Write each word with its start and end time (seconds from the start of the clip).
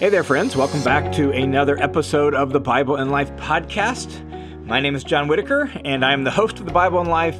Hey 0.00 0.08
there, 0.08 0.24
friends. 0.24 0.56
Welcome 0.56 0.82
back 0.82 1.12
to 1.12 1.30
another 1.30 1.80
episode 1.80 2.34
of 2.34 2.52
the 2.52 2.58
Bible 2.58 2.96
and 2.96 3.12
Life 3.12 3.30
podcast. 3.36 4.28
My 4.66 4.80
name 4.80 4.96
is 4.96 5.04
John 5.04 5.28
Whittaker, 5.28 5.70
and 5.84 6.04
I'm 6.04 6.24
the 6.24 6.32
host 6.32 6.58
of 6.58 6.66
the 6.66 6.72
Bible 6.72 6.98
and 6.98 7.08
Life, 7.08 7.38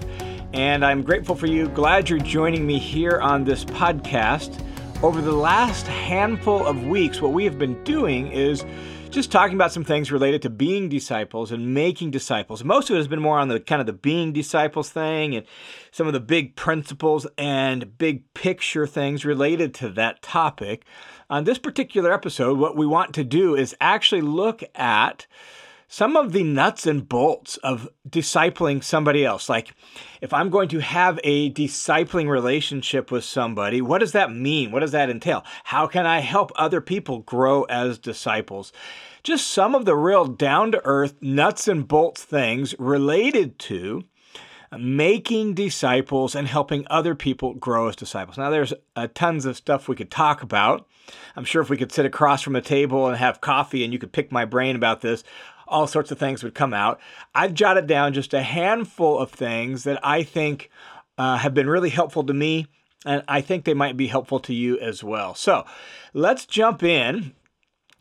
and 0.52 0.84
I'm 0.84 1.02
grateful 1.02 1.34
for 1.34 1.46
you. 1.46 1.68
Glad 1.70 2.08
you're 2.08 2.20
joining 2.20 2.64
me 2.64 2.78
here 2.78 3.18
on 3.20 3.42
this 3.42 3.64
podcast. 3.64 4.64
Over 5.02 5.20
the 5.20 5.32
last 5.32 5.88
handful 5.88 6.64
of 6.64 6.86
weeks, 6.86 7.20
what 7.20 7.32
we 7.32 7.42
have 7.42 7.58
been 7.58 7.82
doing 7.82 8.28
is 8.30 8.64
just 9.10 9.32
talking 9.32 9.56
about 9.56 9.72
some 9.72 9.84
things 9.84 10.12
related 10.12 10.42
to 10.42 10.50
being 10.50 10.88
disciples 10.88 11.50
and 11.50 11.74
making 11.74 12.12
disciples. 12.12 12.62
Most 12.62 12.88
of 12.88 12.94
it 12.94 12.98
has 12.98 13.08
been 13.08 13.20
more 13.20 13.38
on 13.40 13.48
the 13.48 13.58
kind 13.58 13.80
of 13.80 13.86
the 13.86 13.92
being 13.92 14.32
disciples 14.32 14.90
thing 14.90 15.34
and 15.34 15.44
some 15.90 16.06
of 16.06 16.12
the 16.12 16.20
big 16.20 16.54
principles 16.54 17.26
and 17.36 17.98
big 17.98 18.32
picture 18.32 18.86
things 18.86 19.24
related 19.24 19.74
to 19.74 19.88
that 19.90 20.22
topic. 20.22 20.84
On 21.30 21.44
this 21.44 21.58
particular 21.58 22.12
episode, 22.12 22.58
what 22.58 22.76
we 22.76 22.86
want 22.86 23.14
to 23.14 23.24
do 23.24 23.54
is 23.54 23.74
actually 23.80 24.20
look 24.20 24.62
at 24.74 25.26
some 25.88 26.16
of 26.16 26.32
the 26.32 26.42
nuts 26.42 26.86
and 26.86 27.08
bolts 27.08 27.56
of 27.58 27.88
discipling 28.08 28.82
somebody 28.82 29.24
else. 29.24 29.48
Like, 29.48 29.74
if 30.20 30.34
I'm 30.34 30.50
going 30.50 30.68
to 30.70 30.80
have 30.80 31.20
a 31.22 31.50
discipling 31.52 32.28
relationship 32.28 33.10
with 33.10 33.24
somebody, 33.24 33.80
what 33.80 33.98
does 33.98 34.12
that 34.12 34.32
mean? 34.32 34.70
What 34.70 34.80
does 34.80 34.92
that 34.92 35.08
entail? 35.08 35.44
How 35.64 35.86
can 35.86 36.04
I 36.04 36.18
help 36.18 36.52
other 36.56 36.80
people 36.80 37.20
grow 37.20 37.62
as 37.64 37.98
disciples? 37.98 38.72
Just 39.22 39.46
some 39.46 39.74
of 39.74 39.84
the 39.84 39.96
real 39.96 40.26
down 40.26 40.72
to 40.72 40.82
earth 40.84 41.14
nuts 41.22 41.68
and 41.68 41.86
bolts 41.86 42.22
things 42.22 42.74
related 42.78 43.58
to 43.60 44.04
making 44.76 45.54
disciples 45.54 46.34
and 46.34 46.48
helping 46.48 46.84
other 46.90 47.14
people 47.14 47.54
grow 47.54 47.88
as 47.88 47.96
disciples. 47.96 48.36
Now, 48.36 48.50
there's 48.50 48.74
uh, 48.96 49.08
tons 49.14 49.46
of 49.46 49.56
stuff 49.56 49.88
we 49.88 49.96
could 49.96 50.10
talk 50.10 50.42
about. 50.42 50.86
I'm 51.36 51.44
sure 51.44 51.62
if 51.62 51.70
we 51.70 51.76
could 51.76 51.92
sit 51.92 52.06
across 52.06 52.42
from 52.42 52.56
a 52.56 52.60
table 52.60 53.06
and 53.06 53.16
have 53.16 53.40
coffee 53.40 53.84
and 53.84 53.92
you 53.92 53.98
could 53.98 54.12
pick 54.12 54.32
my 54.32 54.44
brain 54.44 54.76
about 54.76 55.00
this, 55.00 55.24
all 55.66 55.86
sorts 55.86 56.10
of 56.10 56.18
things 56.18 56.42
would 56.42 56.54
come 56.54 56.74
out. 56.74 57.00
I've 57.34 57.54
jotted 57.54 57.86
down 57.86 58.12
just 58.12 58.34
a 58.34 58.42
handful 58.42 59.18
of 59.18 59.30
things 59.30 59.84
that 59.84 59.98
I 60.04 60.22
think 60.22 60.70
uh, 61.18 61.38
have 61.38 61.54
been 61.54 61.68
really 61.68 61.90
helpful 61.90 62.24
to 62.24 62.34
me, 62.34 62.66
and 63.04 63.22
I 63.28 63.40
think 63.40 63.64
they 63.64 63.74
might 63.74 63.96
be 63.96 64.06
helpful 64.06 64.40
to 64.40 64.54
you 64.54 64.78
as 64.78 65.02
well. 65.02 65.34
So 65.34 65.64
let's 66.12 66.46
jump 66.46 66.82
in 66.82 67.34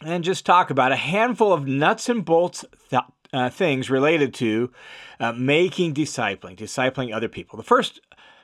and 0.03 0.23
just 0.23 0.45
talk 0.45 0.69
about 0.69 0.91
a 0.91 0.97
handful 0.97 1.53
of 1.53 1.67
nuts 1.67 2.09
and 2.09 2.25
bolts 2.25 2.65
th- 2.89 3.03
uh, 3.31 3.49
things 3.49 3.89
related 3.89 4.33
to 4.35 4.71
uh, 5.19 5.31
making 5.33 5.93
discipling, 5.93 6.55
discipling 6.57 7.13
other 7.13 7.27
people. 7.29 7.57
The 7.57 7.63
first 7.63 7.99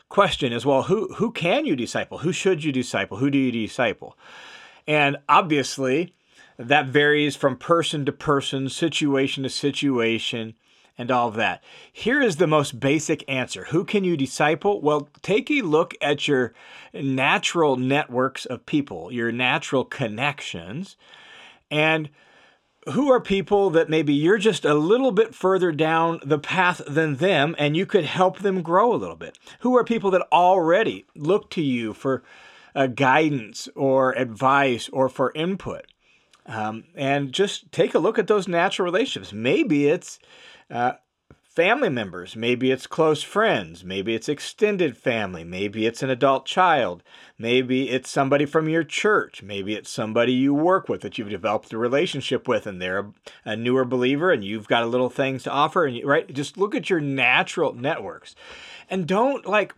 question 0.09 0.51
is, 0.51 0.66
well, 0.66 0.83
who 0.83 1.13
who 1.16 1.31
can 1.31 1.66
you 1.66 1.75
disciple? 1.75 2.19
Who 2.19 2.31
should 2.31 2.63
you 2.63 2.71
disciple? 2.71 3.17
Who 3.17 3.29
do 3.29 3.38
you 3.38 3.51
disciple? 3.51 4.17
And 4.89 5.17
obviously, 5.29 6.15
that 6.57 6.87
varies 6.87 7.35
from 7.35 7.57
person 7.57 8.05
to 8.05 8.11
person, 8.11 8.69
situation 8.69 9.43
to 9.43 9.49
situation, 9.49 10.55
and 10.97 11.11
all 11.11 11.27
of 11.27 11.35
that. 11.35 11.63
Here 11.93 12.19
is 12.23 12.37
the 12.37 12.47
most 12.47 12.79
basic 12.79 13.23
answer 13.29 13.65
Who 13.65 13.85
can 13.85 14.03
you 14.03 14.17
disciple? 14.17 14.81
Well, 14.81 15.07
take 15.21 15.51
a 15.51 15.61
look 15.61 15.93
at 16.01 16.27
your 16.27 16.55
natural 16.91 17.77
networks 17.77 18.47
of 18.47 18.65
people, 18.65 19.11
your 19.11 19.31
natural 19.31 19.85
connections, 19.85 20.97
and 21.69 22.09
who 22.93 23.11
are 23.11 23.21
people 23.21 23.69
that 23.69 23.91
maybe 23.91 24.15
you're 24.15 24.39
just 24.39 24.65
a 24.65 24.73
little 24.73 25.11
bit 25.11 25.35
further 25.35 25.71
down 25.71 26.19
the 26.25 26.39
path 26.39 26.81
than 26.87 27.17
them 27.17 27.55
and 27.59 27.77
you 27.77 27.85
could 27.85 28.05
help 28.05 28.39
them 28.39 28.63
grow 28.63 28.91
a 28.91 28.97
little 28.97 29.15
bit? 29.15 29.37
Who 29.59 29.77
are 29.77 29.83
people 29.83 30.09
that 30.11 30.27
already 30.31 31.05
look 31.15 31.51
to 31.51 31.61
you 31.61 31.93
for 31.93 32.23
uh, 32.75 32.88
guidance 32.88 33.67
or 33.75 34.14
advice 34.14 34.89
or 34.89 35.09
for 35.09 35.31
input? 35.36 35.86
Um, 36.45 36.86
and 36.95 37.31
just 37.31 37.72
take 37.72 37.94
a 37.94 38.00
look 38.00 38.17
at 38.17 38.28
those 38.28 38.48
natural 38.48 38.86
relationships. 38.86 39.31
Maybe 39.31 39.88
it's 39.88 40.20
uh, 40.72 40.94
family 41.59 41.90
members, 41.90 42.36
maybe 42.36 42.72
it's 42.72 42.88
close 42.88 43.22
friends, 43.22 43.84
maybe 43.84 44.16
it's 44.16 44.29
extended 44.29 44.96
family, 44.96 45.44
maybe 45.44 45.85
it's 45.85 46.02
an 46.02 46.09
adult 46.09 46.46
child, 46.46 47.03
maybe 47.38 47.90
it's 47.90 48.09
somebody 48.09 48.46
from 48.46 48.69
your 48.69 48.84
church, 48.84 49.44
maybe 49.44 49.74
it's 49.74 49.90
somebody 49.90 50.31
you 50.31 50.53
work 50.53 50.88
with 50.88 51.02
that 51.02 51.18
you've 51.18 51.29
developed 51.29 51.74
a 51.74 51.78
relationship 51.78 52.47
with 52.47 52.66
and 52.66 52.81
they're 52.81 53.00
a, 53.00 53.13
a 53.46 53.56
newer 53.56 53.84
believer 53.84 54.31
and 54.31 54.46
you've 54.46 54.68
got 54.68 54.84
a 54.84 54.88
little 54.88 55.09
things 55.09 55.44
to 55.44 55.52
offer 55.52 55.85
and 55.85 55.97
you, 55.97 56.08
right 56.08 56.34
just 56.34 56.58
look 56.58 56.74
at 56.74 56.90
your 56.90 57.02
natural 57.02 57.74
networks. 57.74 58.35
And 58.90 59.06
don't 59.06 59.46
like 59.46 59.74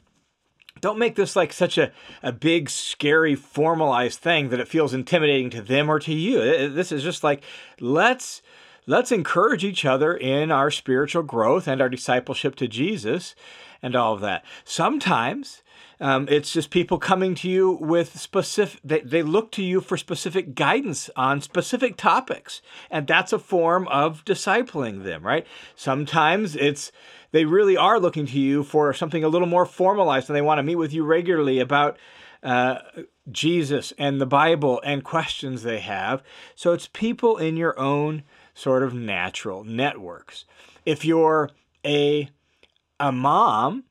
don't 0.82 1.00
make 1.00 1.16
this 1.16 1.36
like 1.36 1.54
such 1.54 1.78
a, 1.78 1.92
a 2.22 2.32
big, 2.32 2.70
scary, 2.70 3.36
formalized 3.36 4.20
thing 4.20 4.50
that 4.50 4.60
it 4.60 4.68
feels 4.68 4.94
intimidating 4.94 5.50
to 5.52 5.62
them 5.62 5.90
or 5.90 6.00
to 6.00 6.14
you. 6.14 6.70
This 6.70 6.92
is 6.92 7.04
just 7.04 7.24
like, 7.24 7.44
let's 7.80 8.42
let's 8.88 9.12
encourage 9.12 9.64
each 9.64 9.86
other 9.86 10.16
in 10.16 10.52
our 10.52 10.72
spiritual 10.72 11.24
growth 11.24 11.68
and 11.68 11.82
our 11.82 11.90
discipleship 11.90 12.56
to 12.56 12.68
Jesus 12.68 13.36
and 13.82 13.96
all 13.96 14.14
of 14.14 14.22
that. 14.22 14.44
Sometimes 14.66 15.62
um, 16.00 16.28
it's 16.32 16.52
just 16.52 16.72
people 16.72 16.98
coming 16.98 17.36
to 17.36 17.50
you 17.50 17.72
with 17.72 18.20
specific, 18.20 18.82
they, 18.84 19.02
they 19.02 19.22
look 19.22 19.52
to 19.52 19.64
you 19.64 19.82
for 19.82 19.98
specific 19.98 20.56
guidance 20.56 21.12
on 21.16 21.42
specific 21.42 21.96
topics. 21.96 22.62
And 22.90 23.06
that's 23.06 23.32
a 23.32 23.40
form 23.40 23.88
of 23.88 24.26
discipling 24.26 25.04
them, 25.04 25.24
right? 25.24 25.46
Sometimes 25.76 26.56
it's, 26.56 26.92
they 27.32 27.46
really 27.46 27.78
are 27.78 28.00
looking 28.00 28.26
to 28.28 28.40
you 28.40 28.64
for 28.64 28.94
something 28.94 29.24
a 29.24 29.30
little 29.30 29.48
more 29.48 29.66
formalized 29.66 30.30
and 30.30 30.36
they 30.36 30.42
want 30.42 30.60
to 30.60 30.64
meet 30.64 30.76
with 30.76 30.94
you 30.94 31.04
regularly 31.04 31.60
about 31.60 31.98
uh, 32.44 32.80
Jesus 33.30 33.94
and 33.98 34.20
the 34.20 34.26
Bible 34.26 34.82
and 34.84 35.04
questions 35.04 35.64
they 35.64 35.80
have. 35.80 36.24
So 36.56 36.74
it's 36.74 36.88
people 36.88 37.38
in 37.38 37.58
your 37.58 37.80
own 37.80 38.24
sort 38.54 38.84
of 38.84 38.94
natural 38.94 39.64
networks. 39.64 40.46
If 40.86 41.06
you're 41.06 41.50
a 41.86 42.30
a 43.00 43.12
mom, 43.12 43.86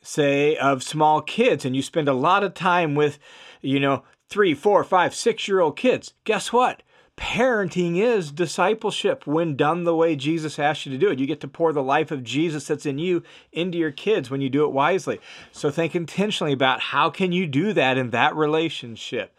say 0.00 0.56
of 0.56 0.82
small 0.82 1.20
kids, 1.20 1.64
and 1.64 1.74
you 1.74 1.82
spend 1.82 2.08
a 2.08 2.14
lot 2.14 2.44
of 2.44 2.54
time 2.54 2.94
with, 2.94 3.18
you 3.60 3.80
know, 3.80 4.04
three, 4.28 4.54
four, 4.54 4.84
five, 4.84 5.14
six 5.14 5.48
year 5.48 5.60
old 5.60 5.76
kids, 5.76 6.14
guess 6.24 6.52
what? 6.52 6.82
Parenting 7.16 7.98
is 7.98 8.32
discipleship 8.32 9.26
when 9.26 9.54
done 9.54 9.84
the 9.84 9.94
way 9.94 10.16
Jesus 10.16 10.58
asked 10.58 10.86
you 10.86 10.92
to 10.92 10.98
do 10.98 11.10
it. 11.10 11.18
You 11.18 11.26
get 11.26 11.40
to 11.42 11.48
pour 11.48 11.72
the 11.72 11.82
life 11.82 12.10
of 12.10 12.24
Jesus 12.24 12.66
that's 12.66 12.86
in 12.86 12.98
you 12.98 13.22
into 13.52 13.78
your 13.78 13.90
kids 13.90 14.30
when 14.30 14.40
you 14.40 14.48
do 14.48 14.64
it 14.64 14.72
wisely. 14.72 15.20
So 15.50 15.70
think 15.70 15.94
intentionally 15.94 16.52
about 16.52 16.80
how 16.80 17.10
can 17.10 17.30
you 17.32 17.46
do 17.46 17.72
that 17.74 17.98
in 17.98 18.10
that 18.10 18.34
relationship 18.34 19.38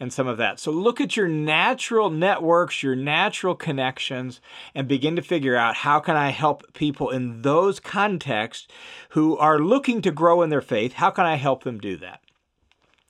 and 0.00 0.12
some 0.12 0.26
of 0.26 0.36
that. 0.38 0.58
So 0.58 0.72
look 0.72 1.00
at 1.00 1.16
your 1.16 1.28
natural 1.28 2.10
networks, 2.10 2.82
your 2.82 2.96
natural 2.96 3.54
connections, 3.54 4.40
and 4.74 4.88
begin 4.88 5.14
to 5.14 5.22
figure 5.22 5.56
out 5.56 5.76
how 5.76 6.00
can 6.00 6.16
I 6.16 6.30
help 6.30 6.74
people 6.74 7.10
in 7.10 7.42
those 7.42 7.78
contexts 7.78 8.66
who 9.10 9.36
are 9.36 9.60
looking 9.60 10.02
to 10.02 10.10
grow 10.10 10.42
in 10.42 10.50
their 10.50 10.60
faith? 10.60 10.94
How 10.94 11.10
can 11.10 11.24
I 11.24 11.36
help 11.36 11.62
them 11.62 11.78
do 11.78 11.96
that? 11.98 12.20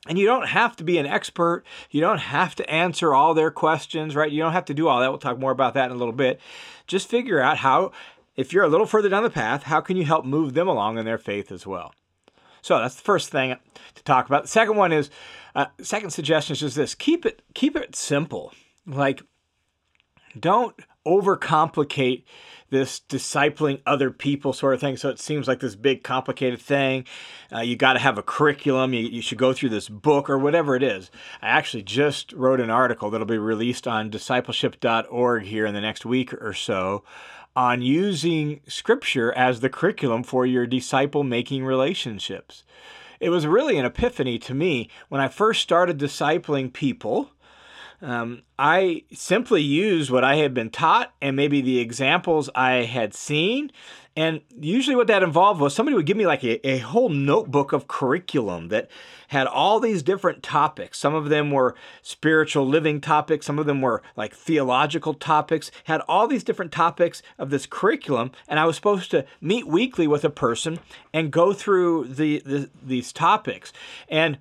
And 0.07 0.19
you 0.19 0.25
don't 0.25 0.47
have 0.47 0.75
to 0.77 0.83
be 0.83 0.97
an 0.97 1.05
expert. 1.05 1.63
You 1.89 2.01
don't 2.01 2.19
have 2.19 2.55
to 2.55 2.69
answer 2.69 3.13
all 3.13 3.33
their 3.33 3.51
questions, 3.51 4.15
right? 4.15 4.31
You 4.31 4.41
don't 4.41 4.51
have 4.51 4.65
to 4.65 4.73
do 4.73 4.87
all 4.87 4.99
that. 4.99 5.09
We'll 5.09 5.17
talk 5.17 5.39
more 5.39 5.51
about 5.51 5.75
that 5.75 5.85
in 5.85 5.95
a 5.95 5.99
little 5.99 6.13
bit. 6.13 6.41
Just 6.87 7.07
figure 7.07 7.39
out 7.39 7.57
how, 7.59 7.91
if 8.35 8.51
you're 8.51 8.65
a 8.65 8.69
little 8.69 8.85
further 8.85 9.07
down 9.07 9.23
the 9.23 9.29
path, 9.29 9.63
how 9.63 9.79
can 9.79 9.95
you 9.95 10.03
help 10.03 10.25
move 10.25 10.55
them 10.55 10.67
along 10.67 10.97
in 10.97 11.05
their 11.05 11.17
faith 11.17 11.51
as 11.51 11.65
well? 11.65 11.93
So 12.61 12.79
that's 12.79 12.95
the 12.95 13.01
first 13.01 13.29
thing 13.29 13.55
to 13.95 14.03
talk 14.03 14.25
about. 14.25 14.43
The 14.43 14.49
second 14.49 14.77
one 14.77 14.91
is 14.91 15.09
uh, 15.55 15.67
second 15.81 16.11
suggestion 16.11 16.53
is 16.53 16.61
just 16.61 16.75
this: 16.75 16.95
keep 16.95 17.25
it 17.25 17.41
keep 17.53 17.75
it 17.75 17.95
simple. 17.95 18.53
Like, 18.87 19.21
don't 20.39 20.73
overcomplicate 21.05 22.23
this 22.69 23.01
discipling 23.07 23.81
other 23.85 24.09
people 24.09 24.51
sort 24.51 24.73
of 24.73 24.79
thing. 24.79 24.97
So 24.97 25.09
it 25.09 25.19
seems 25.19 25.47
like 25.47 25.59
this 25.59 25.75
big 25.75 26.03
complicated 26.03 26.59
thing. 26.59 27.05
Uh, 27.51 27.59
you 27.59 27.75
got 27.75 27.93
to 27.93 27.99
have 27.99 28.17
a 28.17 28.23
curriculum. 28.23 28.93
You, 28.93 29.01
you 29.01 29.21
should 29.21 29.37
go 29.37 29.53
through 29.53 29.69
this 29.69 29.89
book 29.89 30.29
or 30.29 30.39
whatever 30.39 30.75
it 30.75 30.81
is. 30.81 31.11
I 31.41 31.49
actually 31.49 31.83
just 31.83 32.33
wrote 32.33 32.59
an 32.59 32.71
article 32.71 33.09
that'll 33.09 33.27
be 33.27 33.37
released 33.37 33.87
on 33.87 34.09
discipleship.org 34.09 35.43
here 35.43 35.65
in 35.65 35.75
the 35.75 35.81
next 35.81 36.05
week 36.05 36.33
or 36.33 36.53
so 36.53 37.03
on 37.55 37.83
using 37.83 38.61
scripture 38.67 39.31
as 39.33 39.59
the 39.59 39.69
curriculum 39.69 40.23
for 40.23 40.43
your 40.43 40.65
disciple 40.65 41.23
making 41.23 41.63
relationships 41.63 42.63
it 43.23 43.29
was 43.29 43.47
really 43.47 43.77
an 43.77 43.85
epiphany 43.85 44.37
to 44.37 44.53
me 44.53 44.89
when 45.07 45.21
I 45.21 45.29
first 45.29 45.61
started 45.61 45.97
discipling 45.97 46.73
people. 46.73 47.31
Um, 48.03 48.41
I 48.59 49.05
simply 49.13 49.61
used 49.61 50.11
what 50.11 50.25
I 50.25 50.35
had 50.35 50.53
been 50.53 50.69
taught 50.69 51.13
and 51.21 51.37
maybe 51.37 51.61
the 51.61 51.79
examples 51.79 52.49
I 52.53 52.83
had 52.83 53.13
seen 53.13 53.71
and 54.15 54.41
usually, 54.59 54.95
what 54.95 55.07
that 55.07 55.23
involved 55.23 55.59
was 55.59 55.73
somebody 55.73 55.95
would 55.95 56.05
give 56.05 56.17
me 56.17 56.27
like 56.27 56.43
a, 56.43 56.65
a 56.67 56.77
whole 56.77 57.09
notebook 57.09 57.73
of 57.73 57.87
curriculum 57.87 58.67
that 58.67 58.87
had 59.29 59.47
all 59.47 59.79
these 59.79 60.03
different 60.03 60.43
topics. 60.43 60.99
Some 60.99 61.15
of 61.15 61.29
them 61.29 61.49
were 61.49 61.73
spiritual 62.03 62.67
living 62.67 63.01
topics, 63.01 63.47
some 63.47 63.57
of 63.57 63.65
them 63.65 63.81
were 63.81 64.03
like 64.15 64.35
theological 64.35 65.15
topics, 65.15 65.71
had 65.85 66.01
all 66.01 66.27
these 66.27 66.43
different 66.43 66.71
topics 66.71 67.23
of 67.39 67.49
this 67.49 67.65
curriculum. 67.65 68.29
And 68.47 68.59
I 68.59 68.65
was 68.65 68.75
supposed 68.75 69.09
to 69.11 69.25
meet 69.41 69.65
weekly 69.65 70.05
with 70.05 70.23
a 70.23 70.29
person 70.29 70.77
and 71.11 71.31
go 71.31 71.51
through 71.51 72.05
the, 72.09 72.39
the 72.45 72.69
these 72.83 73.11
topics. 73.11 73.73
And 74.07 74.37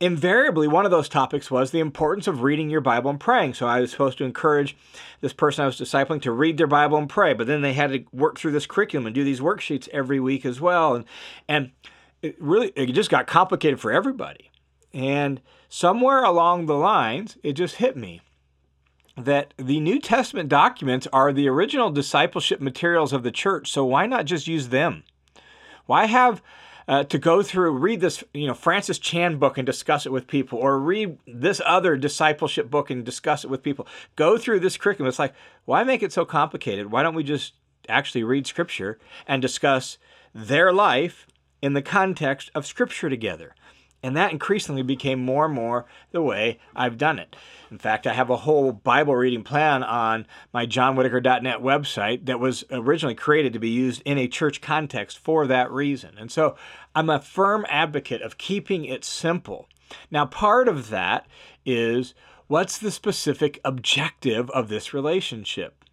invariably, 0.00 0.68
one 0.68 0.84
of 0.84 0.90
those 0.90 1.08
topics 1.08 1.50
was 1.50 1.70
the 1.70 1.80
importance 1.80 2.26
of 2.26 2.42
reading 2.42 2.68
your 2.68 2.80
Bible 2.80 3.10
and 3.10 3.20
praying. 3.20 3.54
So 3.54 3.66
I 3.66 3.80
was 3.80 3.90
supposed 3.90 4.18
to 4.18 4.24
encourage 4.24 4.76
this 5.20 5.32
person 5.32 5.62
I 5.62 5.66
was 5.66 5.80
discipling 5.80 6.20
to 6.22 6.32
read 6.32 6.58
their 6.58 6.66
Bible 6.66 6.98
and 6.98 7.08
pray, 7.08 7.32
but 7.32 7.46
then 7.46 7.62
they 7.62 7.72
had 7.72 7.92
to 7.92 8.04
work 8.12 8.38
through 8.38 8.52
this 8.52 8.66
curriculum 8.66 9.06
and 9.06 9.14
do 9.14 9.24
these 9.24 9.40
worksheets 9.40 9.88
every 9.88 10.20
week 10.20 10.44
as 10.44 10.60
well. 10.60 10.94
And, 10.94 11.04
and 11.48 11.70
it 12.20 12.36
really, 12.40 12.72
it 12.76 12.86
just 12.92 13.10
got 13.10 13.26
complicated 13.26 13.80
for 13.80 13.90
everybody. 13.90 14.50
And 14.92 15.40
somewhere 15.68 16.24
along 16.24 16.66
the 16.66 16.74
lines, 16.74 17.38
it 17.42 17.54
just 17.54 17.76
hit 17.76 17.96
me 17.96 18.20
that 19.16 19.54
the 19.56 19.80
New 19.80 19.98
Testament 19.98 20.50
documents 20.50 21.08
are 21.10 21.32
the 21.32 21.48
original 21.48 21.90
discipleship 21.90 22.60
materials 22.60 23.14
of 23.14 23.22
the 23.22 23.30
church. 23.30 23.70
So 23.70 23.84
why 23.86 24.04
not 24.04 24.26
just 24.26 24.46
use 24.46 24.68
them? 24.68 25.04
Why 25.86 26.04
have 26.04 26.42
uh, 26.88 27.04
to 27.04 27.18
go 27.18 27.42
through, 27.42 27.72
read 27.72 28.00
this, 28.00 28.22
you 28.32 28.46
know, 28.46 28.54
Francis 28.54 28.98
Chan 28.98 29.38
book 29.38 29.58
and 29.58 29.66
discuss 29.66 30.06
it 30.06 30.12
with 30.12 30.26
people, 30.26 30.58
or 30.58 30.78
read 30.78 31.18
this 31.26 31.60
other 31.64 31.96
discipleship 31.96 32.70
book 32.70 32.90
and 32.90 33.04
discuss 33.04 33.44
it 33.44 33.50
with 33.50 33.62
people. 33.62 33.86
Go 34.14 34.38
through 34.38 34.60
this 34.60 34.76
curriculum. 34.76 35.08
It's 35.08 35.18
like, 35.18 35.34
why 35.64 35.82
make 35.84 36.02
it 36.02 36.12
so 36.12 36.24
complicated? 36.24 36.90
Why 36.90 37.02
don't 37.02 37.14
we 37.14 37.24
just 37.24 37.54
actually 37.88 38.24
read 38.24 38.46
Scripture 38.46 38.98
and 39.26 39.42
discuss 39.42 39.98
their 40.34 40.72
life 40.72 41.26
in 41.60 41.72
the 41.72 41.82
context 41.82 42.50
of 42.54 42.66
Scripture 42.66 43.10
together? 43.10 43.54
And 44.02 44.16
that 44.16 44.30
increasingly 44.30 44.82
became 44.82 45.24
more 45.24 45.46
and 45.46 45.54
more 45.54 45.86
the 46.12 46.22
way 46.22 46.60
I've 46.74 46.98
done 46.98 47.18
it. 47.18 47.34
In 47.70 47.78
fact, 47.78 48.06
I 48.06 48.12
have 48.12 48.30
a 48.30 48.36
whole 48.36 48.72
Bible 48.72 49.16
reading 49.16 49.42
plan 49.42 49.82
on 49.82 50.26
my 50.52 50.66
johnwhittaker.net 50.66 51.60
website 51.60 52.26
that 52.26 52.38
was 52.38 52.64
originally 52.70 53.14
created 53.14 53.52
to 53.54 53.58
be 53.58 53.70
used 53.70 54.02
in 54.04 54.18
a 54.18 54.28
church 54.28 54.60
context 54.60 55.18
for 55.18 55.46
that 55.46 55.70
reason. 55.72 56.16
And 56.18 56.30
so 56.30 56.56
I'm 56.94 57.10
a 57.10 57.20
firm 57.20 57.66
advocate 57.68 58.22
of 58.22 58.38
keeping 58.38 58.84
it 58.84 59.04
simple. 59.04 59.68
Now, 60.10 60.26
part 60.26 60.68
of 60.68 60.90
that 60.90 61.26
is 61.64 62.14
what's 62.46 62.78
the 62.78 62.90
specific 62.90 63.60
objective 63.64 64.50
of 64.50 64.68
this 64.68 64.94
relationship? 64.94 65.84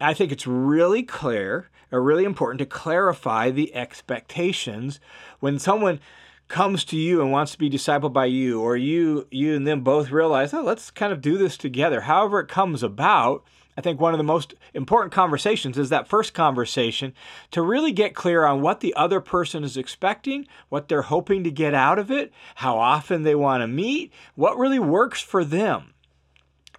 I 0.00 0.14
think 0.14 0.30
it's 0.30 0.46
really 0.46 1.02
clear 1.02 1.70
or 1.90 2.02
really 2.02 2.24
important 2.24 2.58
to 2.58 2.66
clarify 2.66 3.50
the 3.50 3.74
expectations 3.74 5.00
when 5.40 5.58
someone 5.58 6.00
comes 6.48 6.84
to 6.86 6.96
you 6.96 7.20
and 7.20 7.30
wants 7.30 7.52
to 7.52 7.58
be 7.58 7.70
discipled 7.70 8.12
by 8.12 8.26
you, 8.26 8.60
or 8.60 8.76
you 8.76 9.26
you 9.30 9.54
and 9.54 9.66
them 9.66 9.82
both 9.82 10.10
realize, 10.10 10.52
oh, 10.52 10.62
let's 10.62 10.90
kind 10.90 11.12
of 11.12 11.20
do 11.20 11.38
this 11.38 11.56
together. 11.56 12.02
However 12.02 12.40
it 12.40 12.48
comes 12.48 12.82
about, 12.82 13.44
I 13.76 13.80
think 13.80 14.00
one 14.00 14.12
of 14.12 14.18
the 14.18 14.24
most 14.24 14.54
important 14.74 15.12
conversations 15.12 15.78
is 15.78 15.88
that 15.90 16.08
first 16.08 16.34
conversation 16.34 17.12
to 17.52 17.62
really 17.62 17.92
get 17.92 18.14
clear 18.14 18.44
on 18.44 18.60
what 18.60 18.80
the 18.80 18.92
other 18.94 19.20
person 19.20 19.62
is 19.62 19.76
expecting, 19.76 20.48
what 20.68 20.88
they're 20.88 21.02
hoping 21.02 21.44
to 21.44 21.50
get 21.50 21.74
out 21.74 21.98
of 21.98 22.10
it, 22.10 22.32
how 22.56 22.76
often 22.76 23.22
they 23.22 23.36
want 23.36 23.60
to 23.60 23.68
meet, 23.68 24.12
what 24.34 24.58
really 24.58 24.80
works 24.80 25.20
for 25.20 25.44
them, 25.44 25.94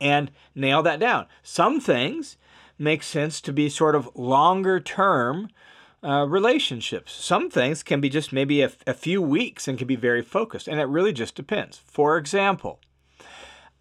and 0.01 0.30
nail 0.54 0.83
that 0.83 1.00
down. 1.00 1.27
Some 1.42 1.80
things 1.80 2.36
make 2.77 3.04
sense 3.04 3.39
to 3.42 3.54
be 3.54 3.69
sort 3.69 3.95
of 3.95 4.10
longer 4.15 4.80
term 4.80 5.50
uh, 6.04 6.25
relationships. 6.28 7.13
Some 7.13 7.50
things 7.50 7.84
can 7.84 8.01
be 8.01 8.10
just 8.10 8.31
maybe 8.31 8.62
a, 8.62 8.72
a 8.88 8.94
few 8.94 9.22
weeks 9.22 9.68
and 9.68 9.78
can 9.78 9.88
be 9.88 9.96
very 9.96 10.22
focused, 10.22 10.68
and 10.68 10.80
it 10.80 10.86
really 10.86 11.13
just 11.13 11.36
depends. 11.36 11.81
For 11.86 12.18
example, 12.18 12.80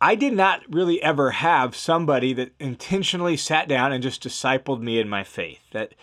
I 0.00 0.14
did 0.14 0.32
not 0.32 0.62
really 0.68 1.02
ever 1.02 1.30
have 1.30 1.74
somebody 1.74 2.32
that 2.34 2.52
intentionally 2.60 3.36
sat 3.36 3.68
down 3.68 3.92
and 3.92 4.02
just 4.02 4.22
discipled 4.22 4.80
me 4.80 5.00
in 5.00 5.08
my 5.08 5.24
faith. 5.24 5.60
That 5.72 5.94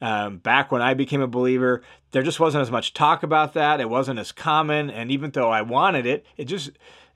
um, 0.00 0.38
back 0.38 0.70
when 0.70 0.82
I 0.82 0.94
became 0.94 1.20
a 1.20 1.26
believer, 1.26 1.82
there 2.12 2.22
just 2.22 2.40
wasn't 2.40 2.62
as 2.62 2.70
much 2.70 2.94
talk 2.94 3.22
about 3.22 3.54
that. 3.54 3.80
It 3.80 3.90
wasn't 3.90 4.20
as 4.20 4.32
common, 4.32 4.90
and 4.90 5.10
even 5.10 5.30
though 5.30 5.50
I 5.50 5.62
wanted 5.62 6.06
it, 6.06 6.24
it 6.36 6.44
just 6.44 6.70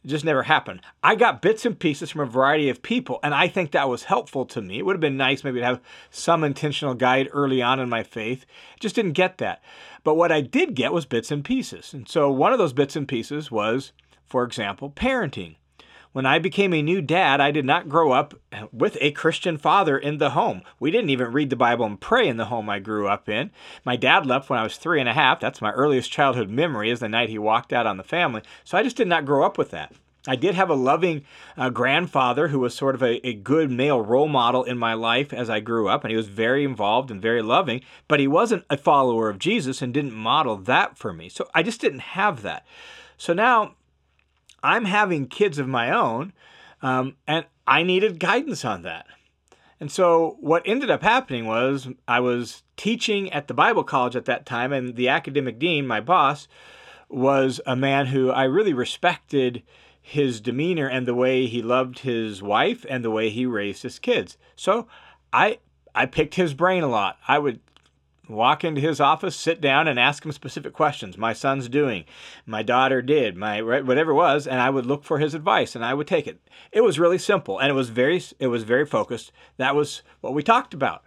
it 0.05 0.09
just 0.09 0.25
never 0.25 0.43
happened. 0.43 0.83
I 1.03 1.15
got 1.15 1.41
bits 1.41 1.65
and 1.65 1.79
pieces 1.79 2.11
from 2.11 2.21
a 2.21 2.27
variety 2.27 2.69
of 2.69 2.83
people, 2.83 3.19
and 3.23 3.35
I 3.35 3.49
think 3.49 3.71
that 3.71 3.89
was 3.89 4.05
helpful 4.05 4.45
to 4.47 4.61
me. 4.61 4.79
It 4.79 4.87
would 4.87 4.95
have 4.97 5.01
been 5.01 5.17
nice 5.17 5.43
maybe 5.43 5.61
to 5.61 5.67
have 5.67 5.81
some 6.11 6.45
intentional 6.45 6.95
guide 6.95 7.29
early 7.33 7.63
on 7.63 7.81
in 7.81 7.89
my 7.89 8.03
faith. 8.03 8.45
Just 8.81 8.95
didn't 8.95 9.13
get 9.13 9.39
that. 9.39 9.63
But 10.03 10.15
what 10.15 10.31
I 10.31 10.43
did 10.43 10.75
get 10.75 10.93
was 10.93 11.07
bits 11.07 11.31
and 11.31 11.45
pieces. 11.45 11.95
And 11.95 12.07
so 12.07 12.31
one 12.31 12.53
of 12.53 12.59
those 12.59 12.75
bits 12.75 12.97
and 12.97 13.09
pieces 13.09 13.51
was, 13.51 13.93
for 14.27 14.45
example, 14.45 14.91
parenting. 14.91 15.57
When 16.15 16.27
I 16.27 16.39
became 16.39 16.73
a 16.73 16.81
new 16.81 17.03
dad, 17.03 17.41
I 17.41 17.51
did 17.51 17.65
not 17.65 17.89
grow 17.89 18.13
up 18.13 18.35
with 18.71 18.97
a 19.01 19.11
Christian 19.11 19.59
father 19.59 19.99
in 19.99 20.19
the 20.19 20.31
home. 20.31 20.63
We 20.79 20.93
didn't 20.93 21.11
even 21.11 21.33
read 21.33 21.51
the 21.51 21.57
Bible 21.57 21.85
and 21.87 22.01
pray 22.01 22.29
in 22.29 22.37
the 22.37 22.45
home 22.45 22.71
I 22.71 22.79
grew 22.79 23.09
up 23.09 23.29
in. 23.29 23.51
My 23.85 23.97
dad 23.97 24.25
left 24.25 24.49
when 24.49 24.61
I 24.61 24.63
was 24.63 24.77
three 24.77 25.01
and 25.01 25.09
a 25.09 25.13
half. 25.13 25.41
That's 25.41 25.61
my 25.61 25.73
earliest 25.73 26.13
childhood 26.13 26.51
memory, 26.51 26.91
is 26.91 27.01
the 27.01 27.09
night 27.09 27.31
he 27.31 27.39
walked 27.39 27.73
out 27.73 27.89
on 27.89 27.97
the 27.97 28.05
family. 28.05 28.43
So 28.63 28.79
I 28.79 28.85
just 28.85 28.97
did 28.97 29.09
not 29.09 29.25
grow 29.25 29.45
up 29.45 29.59
with 29.59 29.73
that. 29.73 29.93
I 30.29 30.37
did 30.37 30.55
have 30.55 30.71
a 30.71 30.75
loving 30.75 31.25
uh, 31.57 31.71
grandfather 31.71 32.47
who 32.47 32.61
was 32.61 32.77
sort 32.77 32.95
of 32.95 33.03
a, 33.03 33.27
a 33.27 33.35
good 33.35 33.73
male 33.73 34.01
role 34.01 34.29
model 34.29 34.63
in 34.63 34.79
my 34.79 34.95
life 34.95 35.33
as 35.33 35.51
I 35.51 35.59
grew 35.59 35.89
up, 35.89 36.05
and 36.05 36.13
he 36.13 36.17
was 36.17 36.29
very 36.29 36.63
involved 36.63 37.11
and 37.11 37.21
very 37.21 37.43
loving, 37.43 37.81
but 38.07 38.21
he 38.21 38.29
wasn't 38.29 38.65
a 38.71 38.77
follower 38.77 39.29
of 39.29 39.41
Jesus 39.41 39.83
and 39.83 39.93
didn't 39.93 40.15
model 40.15 40.59
that 40.59 40.97
for 40.97 41.13
me. 41.13 41.29
So 41.29 41.49
I 41.53 41.65
just 41.65 41.81
didn't 41.81 41.99
have 41.99 42.43
that. 42.43 42.65
So 43.17 43.33
now 43.33 43.75
I'm 44.65 44.87
having 44.87 45.29
kids 45.29 45.59
of 45.59 45.69
my 45.69 45.91
own, 45.91 46.33
um, 46.83 47.17
and 47.29 47.45
I 47.67 47.83
needed 47.83 48.19
guidance 48.19 48.65
on 48.65 48.83
that. 48.83 49.07
And 49.79 49.93
so 49.93 50.39
what 50.41 50.63
ended 50.65 50.91
up 50.91 51.03
happening 51.03 51.45
was 51.45 51.89
I 52.09 52.21
was 52.21 52.63
teaching 52.77 53.31
at 53.33 53.47
the 53.47 53.55
Bible 53.55 53.85
college 53.85 54.17
at 54.17 54.25
that 54.25 54.47
time, 54.47 54.73
and 54.73 54.97
the 54.97 55.09
academic 55.09 55.59
dean, 55.59 55.87
my 55.87 56.01
boss, 56.01 56.49
was 57.11 57.61
a 57.67 57.77
man 57.77 58.07
who 58.07 58.31
I 58.31 58.45
really 58.45 58.73
respected 58.73 59.63
his 60.01 60.41
demeanor 60.41 60.89
and 60.89 61.07
the 61.07 61.15
way 61.15 61.47
he 61.47 61.63
loved 61.63 62.01
his 62.01 62.43
wife 62.43 62.85
and 62.89 63.05
the 63.05 63.11
way 63.11 63.31
he 63.31 63.47
raised 63.47 63.83
his 63.83 63.99
kids. 63.99 64.39
So 64.57 64.87
I 65.33 65.59
I 65.95 66.07
picked 66.07 66.35
his 66.35 66.55
brain 66.55 66.83
a 66.83 66.89
lot. 66.89 67.19
I 67.29 67.39
would 67.39 67.61
walk 68.29 68.65
into 68.65 68.81
his 68.81 69.01
office, 69.01 69.37
sit 69.37 69.61
down, 69.61 69.89
and 69.89 69.99
ask 69.99 70.25
him 70.25 70.33
specific 70.33 70.73
questions. 70.73 71.19
My 71.19 71.33
son's 71.33 71.69
doing, 71.69 72.05
my 72.47 72.63
daughter 72.63 73.03
did, 73.03 73.37
my 73.37 73.61
whatever 73.63 74.13
it 74.13 74.15
was, 74.15 74.47
and 74.47 74.61
I 74.61 74.71
would 74.71 74.87
look 74.87 75.05
for 75.05 75.19
his 75.19 75.35
advice, 75.35 75.75
and 75.75 75.85
I 75.85 75.95
would 75.95 76.07
take 76.07 76.27
it. 76.27 76.41
It 76.73 76.83
was 76.83 76.99
really 76.99 77.19
simple, 77.19 77.59
and 77.59 77.71
it 77.71 77.75
was 77.75 77.91
very 77.91 78.23
it 78.39 78.49
was 78.49 78.65
very 78.65 78.87
focused. 78.87 79.33
That 79.57 79.75
was 79.75 80.03
what 80.21 80.35
we 80.35 80.43
talked 80.43 80.75
about, 80.75 81.05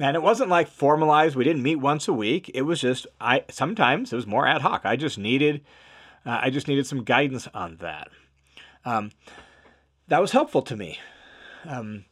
and 0.00 0.16
it 0.16 0.22
wasn't 0.22 0.50
like 0.50 0.68
formalized. 0.68 1.36
We 1.36 1.44
didn't 1.44 1.62
meet 1.62 1.76
once 1.76 2.08
a 2.08 2.12
week. 2.12 2.50
It 2.54 2.62
was 2.62 2.80
just 2.80 3.06
I 3.20 3.44
sometimes 3.48 4.12
it 4.12 4.16
was 4.16 4.26
more 4.26 4.46
ad 4.46 4.62
hoc. 4.62 4.82
I 4.84 4.96
just 4.96 5.18
needed 5.18 5.62
uh, 6.26 6.38
I 6.42 6.50
just 6.50 6.68
needed 6.68 6.86
some 6.86 7.04
guidance 7.04 7.48
on 7.54 7.76
that. 7.76 8.08
Um, 8.84 9.10
that 10.08 10.20
was 10.20 10.32
helpful 10.32 10.62
to 10.62 10.76
me. 10.76 10.98
Um, 11.66 12.04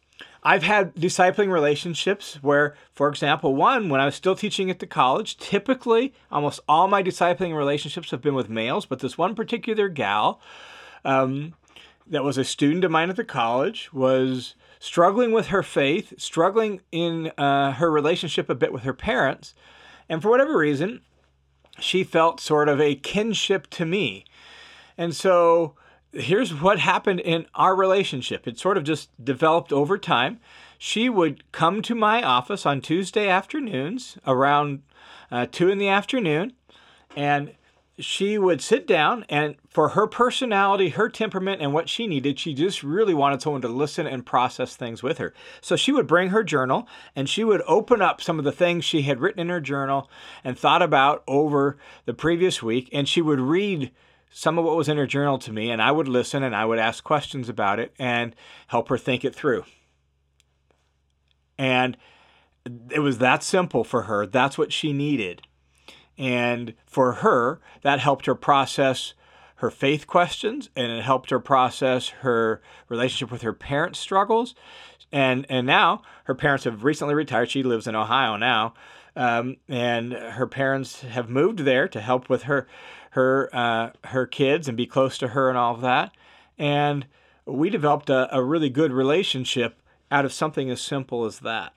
I've 0.43 0.63
had 0.63 0.95
discipling 0.95 1.51
relationships 1.51 2.39
where, 2.43 2.77
for 2.93 3.09
example, 3.09 3.55
one, 3.55 3.89
when 3.89 4.01
I 4.01 4.05
was 4.05 4.15
still 4.15 4.37
teaching 4.37 4.71
at 4.71 4.79
the 4.79 4.87
college, 4.87 5.37
typically 5.37 6.15
almost 6.31 6.61
all 6.69 6.89
my 6.89 7.03
discipling 7.03 7.57
relationships 7.57 8.11
have 8.13 8.23
been 8.23 8.35
with 8.35 8.49
males, 8.49 8.87
but 8.87 9.01
this 9.01 9.19
one 9.19 9.35
particular 9.35 9.89
gal 9.89 10.41
um, 11.05 11.55
that 12.07 12.25
was 12.25 12.39
a 12.39 12.45
student 12.45 12.85
of 12.85 12.91
mine 12.91 13.11
at 13.11 13.17
the 13.17 13.25
college 13.25 13.93
was 13.93 14.55
struggling 14.79 15.33
with 15.33 15.49
her 15.49 15.63
faith, 15.63 16.15
struggling 16.19 16.81
in 16.93 17.33
uh, 17.37 17.73
her 17.73 17.91
relationship 17.91 18.49
a 18.49 18.55
bit 18.55 18.73
with 18.73 18.85
her 18.85 18.95
parents, 18.95 19.55
and 20.09 20.23
for 20.23 20.31
whatever 20.31 20.57
reason, 20.57 21.01
she 21.81 22.05
felt 22.05 22.41
sort 22.41 22.69
of 22.69 22.81
a 22.81 22.95
kinship 22.95 23.69
to 23.71 23.85
me. 23.85 24.25
And 24.97 25.15
so 25.15 25.75
here's 26.13 26.55
what 26.55 26.79
happened 26.79 27.21
in 27.21 27.47
our 27.55 27.75
relationship. 27.75 28.47
It 28.47 28.59
sort 28.59 28.77
of 28.77 28.85
just 28.85 29.11
developed 29.23 29.73
over 29.73 29.99
time. 29.99 30.41
She 30.79 31.09
would 31.09 31.51
come 31.53 31.83
to 31.83 31.95
my 31.95 32.23
office 32.23 32.65
on 32.65 32.81
Tuesday 32.81 33.29
afternoons 33.29 34.17
around 34.27 34.83
uh, 35.31 35.47
two 35.51 35.69
in 35.69 35.79
the 35.79 35.89
afternoon, 35.89 36.53
and 37.17 37.53
she 37.99 38.39
would 38.39 38.63
sit 38.63 38.87
down 38.87 39.25
and 39.29 39.57
for 39.69 39.91
her 39.91 40.07
personality, 40.07 40.91
her 40.91 41.09
temperament, 41.09 41.61
and 41.61 41.73
what 41.73 41.89
she 41.89 42.07
needed, 42.07 42.39
she 42.39 42.55
just 42.55 42.85
really 42.85 43.13
wanted 43.13 43.43
someone 43.43 43.63
to 43.63 43.69
listen 43.69 44.07
and 44.07 44.25
process 44.25 44.77
things 44.77 45.03
with 45.03 45.19
her. 45.19 45.35
So 45.61 45.75
she 45.75 45.91
would 45.91 46.07
bring 46.07 46.29
her 46.29 46.45
journal 46.45 46.87
and 47.17 47.29
she 47.29 47.43
would 47.43 47.63
open 47.67 48.01
up 48.01 48.23
some 48.23 48.39
of 48.39 48.45
the 48.45 48.53
things 48.53 48.85
she 48.85 49.03
had 49.03 49.21
written 49.21 49.41
in 49.41 49.49
her 49.49 49.61
journal 49.61 50.09
and 50.45 50.57
thought 50.57 50.83
about 50.83 51.25
over 51.27 51.77
the 52.05 52.15
previous 52.15 52.63
week, 52.63 52.89
and 52.93 53.09
she 53.09 53.21
would 53.21 53.41
read 53.41 53.91
some 54.31 54.59
of 54.59 54.65
what 54.65 54.77
was 54.77 54.89
in 54.89 54.97
her 54.97 55.07
journal 55.07 55.39
to 55.39 55.53
me, 55.53 55.71
and 55.71 55.81
I 55.83 55.93
would 55.93 56.09
listen 56.09 56.43
and 56.43 56.55
I 56.55 56.65
would 56.65 56.79
ask 56.79 57.03
questions 57.03 57.49
about 57.49 57.79
it 57.79 57.95
and 57.99 58.35
help 58.69 58.89
her 58.89 58.99
think 58.99 59.25
it 59.25 59.35
through. 59.35 59.65
And 61.57 61.97
it 62.91 63.01
was 63.01 63.19
that 63.19 63.43
simple 63.43 63.85
for 63.85 64.03
her. 64.03 64.27
That's 64.27 64.59
what 64.59 64.73
she 64.73 64.93
needed. 64.93 65.43
And 66.17 66.75
for 66.87 67.15
her, 67.15 67.61
that 67.83 68.01
helped 68.01 68.27
her 68.27 68.35
process 68.35 69.15
her 69.57 69.71
faith 69.71 70.07
questions 70.07 70.71
and 70.77 70.93
it 70.93 71.03
helped 71.03 71.31
her 71.31 71.41
process 71.41 72.09
her 72.09 72.63
relationship 72.89 73.31
with 73.33 73.43
her 73.43 73.53
parents' 73.53 73.99
struggles. 73.99 74.55
And, 75.11 75.47
and 75.49 75.67
now 75.67 76.03
her 76.25 76.35
parents 76.35 76.65
have 76.65 76.85
recently 76.85 77.15
retired. 77.15 77.51
She 77.51 77.63
lives 77.63 77.87
in 77.87 77.97
Ohio 77.97 78.37
now. 78.37 78.75
Um, 79.17 79.57
and 79.69 80.13
her 80.13 80.47
parents 80.47 81.01
have 81.01 81.29
moved 81.29 81.61
there 81.61 81.89
to 81.89 82.01
help 82.01 82.29
with 82.29 82.45
her 82.45 82.69
her 83.19 83.51
uh, 83.53 83.91
her 84.05 84.27
kids 84.27 84.69
and 84.69 84.77
be 84.77 84.87
close 84.87 85.19
to 85.19 85.29
her 85.29 85.49
and 85.49 85.59
all 85.59 85.75
of 85.75 85.81
that. 85.81 86.15
And 86.57 87.07
we 87.47 87.69
developed 87.69 88.09
a, 88.09 88.35
a 88.35 88.43
really 88.43 88.71
good 88.71 88.93
relationship 88.93 89.83
out 90.11 90.25
of 90.25 90.33
something 90.33 90.71
as 90.71 90.81
simple 90.81 91.25
as 91.25 91.41
that. 91.41 91.75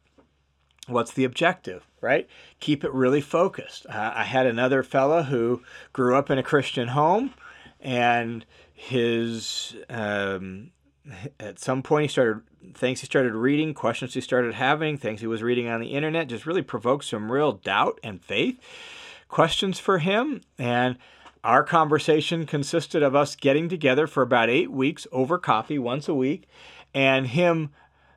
What's 0.87 1.11
the 1.11 1.23
objective, 1.23 1.87
right? 1.99 2.27
Keep 2.59 2.83
it 2.83 2.93
really 2.93 3.21
focused. 3.21 3.87
Uh, 3.87 4.13
I 4.15 4.23
had 4.23 4.45
another 4.45 4.83
fella 4.83 5.23
who 5.23 5.63
grew 5.93 6.15
up 6.15 6.29
in 6.29 6.37
a 6.37 6.43
Christian 6.43 6.89
home, 6.89 7.33
and 7.79 8.45
his 8.71 9.75
um, 9.89 10.69
at 11.39 11.59
some 11.59 11.81
point 11.81 12.03
he 12.03 12.07
started 12.07 12.43
things 12.75 12.99
he 12.99 13.07
started 13.07 13.33
reading, 13.33 13.73
questions 13.73 14.13
he 14.13 14.21
started 14.21 14.53
having, 14.53 14.95
things 14.95 15.21
he 15.21 15.27
was 15.27 15.41
reading 15.41 15.67
on 15.67 15.81
the 15.81 15.95
internet 15.95 16.27
just 16.27 16.45
really 16.45 16.61
provoked 16.61 17.05
some 17.05 17.31
real 17.31 17.53
doubt 17.53 17.99
and 18.03 18.23
faith 18.23 18.59
questions 19.31 19.79
for 19.79 19.97
him. 19.97 20.41
And 20.59 20.97
our 21.43 21.63
conversation 21.63 22.45
consisted 22.45 23.01
of 23.01 23.15
us 23.15 23.35
getting 23.35 23.69
together 23.69 24.07
for 24.07 24.23
about 24.23 24.49
eight 24.49 24.71
weeks 24.71 25.07
over 25.11 25.37
coffee 25.37 25.79
once 25.79 26.07
a 26.07 26.13
week 26.13 26.47
and 26.93 27.27
him 27.27 27.71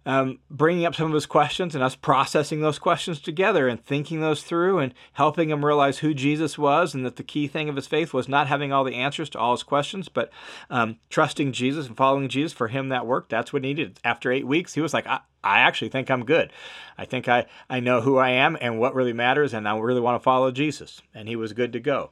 um, 0.07 0.39
bringing 0.51 0.85
up 0.85 0.95
some 0.95 1.07
of 1.07 1.15
his 1.15 1.27
questions 1.27 1.75
and 1.75 1.83
us 1.83 1.95
processing 1.95 2.61
those 2.61 2.79
questions 2.79 3.21
together 3.21 3.69
and 3.69 3.83
thinking 3.83 4.21
those 4.21 4.43
through 4.43 4.79
and 4.79 4.93
helping 5.15 5.51
him 5.51 5.65
realize 5.65 5.99
who 5.99 6.13
Jesus 6.13 6.59
was 6.59 6.95
and 6.95 7.07
that 7.07 7.17
the 7.17 7.23
key 7.23 7.49
thing 7.49 7.69
of 7.69 7.77
his 7.77 7.87
faith 7.87 8.13
was 8.13 8.29
not 8.29 8.47
having 8.47 8.73
all 8.73 8.85
the 8.85 8.95
answers 8.95 9.31
to 9.31 9.39
all 9.39 9.53
his 9.53 9.63
questions, 9.63 10.09
but 10.09 10.31
um, 10.69 10.99
trusting 11.09 11.53
Jesus 11.53 11.87
and 11.87 11.97
following 11.97 12.29
Jesus. 12.29 12.53
For 12.53 12.69
him, 12.69 12.91
that 12.91 13.07
worked. 13.07 13.31
That's 13.31 13.53
what 13.53 13.65
he 13.65 13.71
needed. 13.71 13.99
After 14.05 14.31
eight 14.31 14.47
weeks, 14.47 14.75
he 14.75 14.81
was 14.81 14.93
like, 14.93 15.07
I, 15.07 15.21
I 15.43 15.61
actually 15.61 15.89
think 15.89 16.11
I'm 16.11 16.25
good. 16.25 16.53
I 16.99 17.07
think 17.07 17.29
I, 17.29 17.47
I 17.71 17.81
know 17.81 18.03
who 18.03 18.19
I 18.19 18.31
am 18.31 18.59
and 18.61 18.79
what 18.79 18.95
really 18.95 19.13
matters, 19.13 19.55
and 19.55 19.67
I 19.67 19.79
really 19.79 20.01
want 20.01 20.21
to 20.21 20.25
follow 20.25 20.51
Jesus. 20.51 21.01
And 21.15 21.29
he 21.29 21.37
was 21.37 21.53
good 21.53 21.73
to 21.73 21.81
go. 21.81 22.11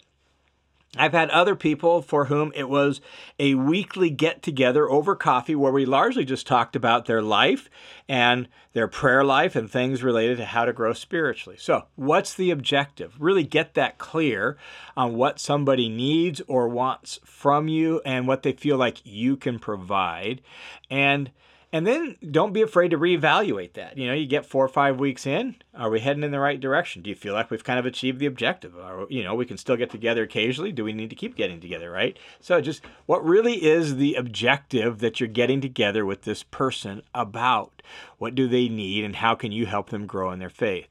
I've 0.94 1.12
had 1.12 1.30
other 1.30 1.56
people 1.56 2.02
for 2.02 2.26
whom 2.26 2.52
it 2.54 2.68
was 2.68 3.00
a 3.38 3.54
weekly 3.54 4.10
get 4.10 4.42
together 4.42 4.90
over 4.90 5.16
coffee 5.16 5.54
where 5.54 5.72
we 5.72 5.86
largely 5.86 6.26
just 6.26 6.46
talked 6.46 6.76
about 6.76 7.06
their 7.06 7.22
life 7.22 7.70
and 8.06 8.46
their 8.74 8.88
prayer 8.88 9.24
life 9.24 9.56
and 9.56 9.70
things 9.70 10.02
related 10.02 10.36
to 10.36 10.44
how 10.44 10.66
to 10.66 10.72
grow 10.74 10.92
spiritually. 10.92 11.56
So, 11.58 11.86
what's 11.94 12.34
the 12.34 12.50
objective? 12.50 13.14
Really 13.18 13.42
get 13.44 13.72
that 13.72 13.96
clear 13.96 14.58
on 14.94 15.14
what 15.14 15.40
somebody 15.40 15.88
needs 15.88 16.42
or 16.46 16.68
wants 16.68 17.20
from 17.24 17.68
you 17.68 18.02
and 18.04 18.28
what 18.28 18.42
they 18.42 18.52
feel 18.52 18.76
like 18.76 19.00
you 19.02 19.38
can 19.38 19.58
provide. 19.58 20.42
And 20.90 21.30
and 21.72 21.86
then 21.86 22.16
don't 22.30 22.52
be 22.52 22.60
afraid 22.60 22.90
to 22.90 22.98
reevaluate 22.98 23.72
that. 23.72 23.96
You 23.96 24.06
know, 24.06 24.12
you 24.12 24.26
get 24.26 24.44
four 24.44 24.62
or 24.62 24.68
five 24.68 25.00
weeks 25.00 25.26
in. 25.26 25.56
Are 25.74 25.88
we 25.88 26.00
heading 26.00 26.22
in 26.22 26.30
the 26.30 26.38
right 26.38 26.60
direction? 26.60 27.00
Do 27.00 27.08
you 27.08 27.16
feel 27.16 27.32
like 27.32 27.50
we've 27.50 27.64
kind 27.64 27.78
of 27.78 27.86
achieved 27.86 28.18
the 28.18 28.26
objective? 28.26 28.76
Or, 28.76 29.06
you 29.08 29.24
know, 29.24 29.34
we 29.34 29.46
can 29.46 29.56
still 29.56 29.76
get 29.76 29.90
together 29.90 30.22
occasionally. 30.22 30.70
Do 30.70 30.84
we 30.84 30.92
need 30.92 31.08
to 31.10 31.16
keep 31.16 31.34
getting 31.34 31.60
together, 31.60 31.90
right? 31.90 32.18
So, 32.40 32.60
just 32.60 32.82
what 33.06 33.24
really 33.24 33.64
is 33.64 33.96
the 33.96 34.14
objective 34.16 34.98
that 34.98 35.18
you're 35.18 35.28
getting 35.28 35.62
together 35.62 36.04
with 36.04 36.22
this 36.22 36.42
person 36.42 37.02
about? 37.14 37.82
What 38.18 38.34
do 38.34 38.46
they 38.46 38.68
need, 38.68 39.04
and 39.04 39.16
how 39.16 39.34
can 39.34 39.50
you 39.50 39.64
help 39.64 39.88
them 39.88 40.06
grow 40.06 40.30
in 40.30 40.40
their 40.40 40.50
faith? 40.50 40.88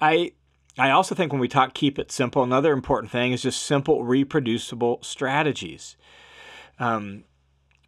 I 0.00 0.32
I 0.76 0.90
also 0.90 1.14
think 1.14 1.32
when 1.32 1.40
we 1.40 1.48
talk 1.48 1.72
keep 1.72 1.98
it 1.98 2.12
simple, 2.12 2.42
another 2.42 2.72
important 2.72 3.10
thing 3.10 3.32
is 3.32 3.42
just 3.42 3.62
simple, 3.62 4.04
reproducible 4.04 4.98
strategies. 5.02 5.96
Um, 6.78 7.24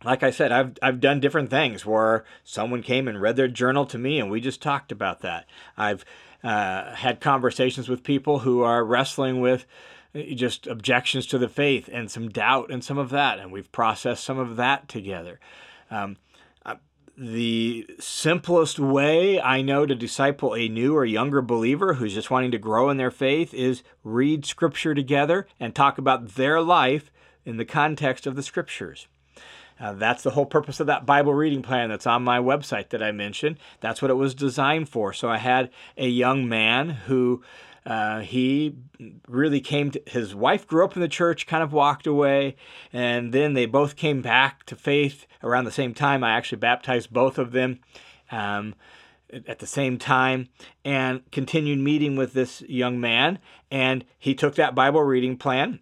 like 0.07 0.23
I 0.23 0.31
said, 0.31 0.53
I've 0.53 0.79
I've 0.81 1.01
done 1.01 1.19
different 1.21 1.51
things 1.51 1.85
where 1.85 2.25
someone 2.45 2.83
came 2.83 3.09
and 3.09 3.21
read 3.21 3.35
their 3.37 3.49
journal 3.49 3.85
to 3.87 3.99
me, 3.99 4.21
and 4.21 4.31
we 4.31 4.41
just 4.41 4.63
talked 4.63 4.93
about 4.93 5.21
that. 5.21 5.47
I've 5.77 6.05
uh, 6.45 6.95
had 6.95 7.21
conversations 7.21 7.89
with 7.89 8.05
people 8.05 8.39
who 8.39 8.63
are 8.63 8.85
wrestling 8.85 9.41
with 9.41 9.67
uh, 10.15 10.23
just 10.35 10.69
objections 10.69 11.27
to 11.27 11.39
the 11.39 11.49
faith 11.49 11.91
and 11.93 12.09
some 12.09 12.29
doubt 12.29 12.71
and 12.71 12.85
some 12.85 12.99
of 12.99 13.11
that, 13.11 13.41
and 13.41 13.51
we've 13.51 13.71
processed 13.73 14.23
some 14.23 14.39
of 14.39 14.55
that 14.57 14.89
together. 14.89 15.41
Um, 15.91 16.19
uh, 16.65 16.77
the 17.19 17.85
simplest 17.99 18.79
way 18.79 19.41
I 19.41 19.61
know 19.61 19.87
to 19.87 19.95
disciple 19.97 20.55
a 20.55 20.69
new 20.69 20.97
or 20.97 21.05
younger 21.05 21.43
believer 21.43 21.95
who's 21.95 22.15
just 22.15 22.31
wanting 22.31 22.53
to 22.53 22.59
grow 22.59 22.91
in 22.91 22.97
their 22.97 23.11
faith 23.11 23.53
is 23.53 23.83
read 24.05 24.47
scripture 24.47 24.95
together 24.95 25.49
and 25.59 25.75
talk 25.75 25.99
about 25.99 26.37
their 26.37 26.61
life 26.61 27.11
in 27.45 27.57
the 27.57 27.65
context 27.65 28.25
of 28.25 28.37
the 28.37 28.43
scriptures. 28.43 29.09
Uh, 29.79 29.93
that's 29.93 30.23
the 30.23 30.31
whole 30.31 30.47
purpose 30.47 30.81
of 30.81 30.87
that 30.87 31.05
Bible 31.05 31.35
reading 31.35 31.63
plan 31.63 31.91
that's 31.91 32.07
on 32.07 32.25
my 32.25 32.39
website 32.39 32.89
that 32.91 33.03
I 33.03 33.13
mentioned. 33.13 33.59
That's 33.81 34.01
what 34.01 34.11
it 34.11 34.15
was 34.15 34.35
designed 34.35 34.89
for. 34.89 35.13
So 35.13 35.29
I 35.29 35.39
had 35.39 35.71
a 35.97 36.09
young 36.09 36.49
man 36.49 36.89
who 36.91 37.43
uh, 37.87 38.21
he 38.21 38.75
really 39.29 39.61
came 39.61 39.93
to 39.93 40.03
his 40.07 40.35
wife 40.35 40.67
grew 40.67 40.85
up 40.85 40.97
in 40.97 41.01
the 41.01 41.09
church 41.09 41.47
kind 41.47 41.63
of 41.63 41.73
walked 41.73 42.07
away 42.07 42.57
and 42.93 43.33
then 43.33 43.55
they 43.55 43.65
both 43.65 43.95
came 43.95 44.21
back 44.21 44.67
to 44.67 44.75
faith 44.75 45.27
around 45.43 45.65
the 45.65 45.71
same 45.71 45.95
time 45.95 46.25
i 46.25 46.33
actually 46.33 46.59
baptized 46.59 47.13
both 47.13 47.39
of 47.39 47.53
them 47.53 47.79
um, 48.33 48.75
at 49.47 49.61
the 49.61 49.67
same 49.67 49.99
time 49.99 50.49
and 50.85 51.31
continued 51.31 51.79
meeting 51.79 52.17
with 52.17 52.33
this 52.33 52.61
young 52.63 53.01
man 53.01 53.39
and 53.71 54.05
he 54.19 54.35
took 54.35 54.57
that 54.57 54.75
bible 54.75 55.03
reading 55.03 55.37
plan 55.37 55.79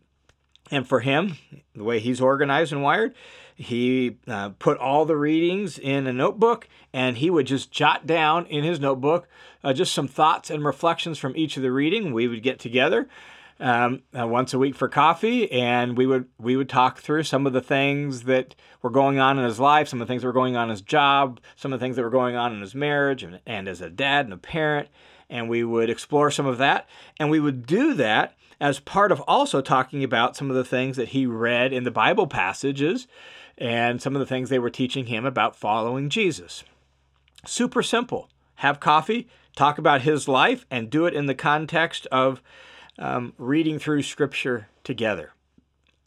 and 0.71 0.87
for 0.87 1.01
him 1.01 1.39
the 1.75 1.85
way 1.85 1.99
he's 1.99 2.21
organized 2.21 2.73
and 2.73 2.83
wired 2.83 3.15
he 3.55 4.17
uh, 4.27 4.51
put 4.59 4.79
all 4.79 5.05
the 5.05 5.17
readings 5.17 5.79
in 5.79 6.07
a 6.07 6.13
notebook 6.13 6.69
and 6.93 7.19
he 7.19 7.31
would 7.31 7.47
just 7.47 7.71
jot 7.71 8.07
down 8.07 8.47
in 8.47 8.65
his 8.65 8.81
notebook 8.81 9.29
uh, 9.63 9.73
just 9.73 9.95
some 9.95 10.09
thoughts 10.09 10.51
and 10.51 10.65
reflections 10.65 11.19
from 11.19 11.37
each 11.37 11.57
of 11.57 11.63
the 11.63 11.73
reading. 11.73 12.13
We 12.13 12.29
would 12.29 12.43
get 12.43 12.59
together 12.59 13.09
um, 13.61 14.03
uh, 14.19 14.27
once 14.27 14.53
a 14.53 14.59
week 14.59 14.75
for 14.75 14.89
coffee 14.89 15.51
and 15.53 15.97
we 15.97 16.07
would 16.07 16.27
we 16.39 16.57
would 16.57 16.69
talk 16.69 16.99
through 16.99 17.23
some 17.23 17.47
of 17.47 17.53
the 17.53 17.61
things 17.61 18.25
that 18.25 18.57
were 18.83 18.91
going 18.91 19.21
on 19.21 19.39
in 19.39 19.45
his 19.45 19.61
life, 19.61 19.89
some 19.89 20.01
of 20.01 20.09
the 20.09 20.13
things 20.13 20.23
that 20.23 20.29
were 20.29 20.33
going 20.33 20.57
on 20.57 20.65
in 20.65 20.71
his 20.71 20.83
job, 20.83 21.41
some 21.55 21.73
of 21.73 21.79
the 21.79 21.85
things 21.85 21.97
that 21.97 22.03
were 22.03 22.11
going 22.11 22.35
on 22.35 22.53
in 22.53 22.61
his 22.61 22.75
marriage 22.75 23.23
and, 23.23 23.41
and 23.47 23.69
as 23.69 23.81
a 23.81 23.89
dad 23.89 24.27
and 24.27 24.35
a 24.35 24.39
parent. 24.39 24.89
And 25.31 25.49
we 25.49 25.65
would 25.65 25.89
explore 25.89 26.31
some 26.31 26.47
of 26.47 26.59
that. 26.59 26.87
And 27.19 27.31
we 27.31 27.41
would 27.41 27.67
do 27.67 27.95
that 27.95 28.37
as 28.61 28.79
part 28.81 29.11
of 29.11 29.21
also 29.23 29.61
talking 29.61 30.05
about 30.05 30.37
some 30.37 30.51
of 30.51 30.57
the 30.57 30.65
things 30.65 30.97
that 30.97 31.09
he 31.09 31.27
read 31.27 31.73
in 31.73 31.85
the 31.85 31.91
Bible 31.91 32.27
passages 32.27 33.07
and 33.59 34.01
some 34.01 34.15
of 34.15 34.21
the 34.21 34.27
things 34.27 34.49
they 34.49 34.59
were 34.59 34.71
teaching 34.71 35.07
him 35.07 35.25
about 35.25 35.57
following 35.57 36.09
Jesus. 36.09 36.65
Super 37.47 37.83
simple. 37.83 38.29
Have 38.57 38.81
coffee, 38.81 39.29
talk 39.57 39.79
about 39.79 40.03
his 40.03 40.29
life, 40.29 40.65
and 40.71 40.91
do 40.91 41.07
it 41.07 41.15
in 41.15 41.27
the 41.27 41.35
context 41.35 42.07
of 42.13 42.43
um, 42.99 43.33
reading 43.39 43.79
through 43.79 44.03
Scripture 44.03 44.69
together. 44.83 45.33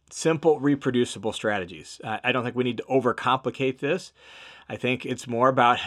Simple, 0.10 0.60
reproducible 0.60 1.34
strategies. 1.34 2.00
I 2.04 2.32
don't 2.32 2.44
think 2.44 2.56
we 2.56 2.64
need 2.64 2.78
to 2.78 2.84
overcomplicate 2.84 3.80
this. 3.80 4.14
I 4.70 4.78
think 4.78 5.06
it's 5.06 5.28
more 5.28 5.50
about 5.50 5.80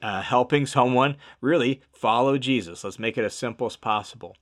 uh, 0.00 0.22
helping 0.22 0.66
someone 0.66 1.16
really 1.40 1.80
follow 1.92 2.38
Jesus. 2.38 2.84
Let's 2.84 2.98
make 2.98 3.18
it 3.18 3.24
as 3.24 3.34
simple 3.34 3.66
as 3.66 3.76
possible. 3.76 4.36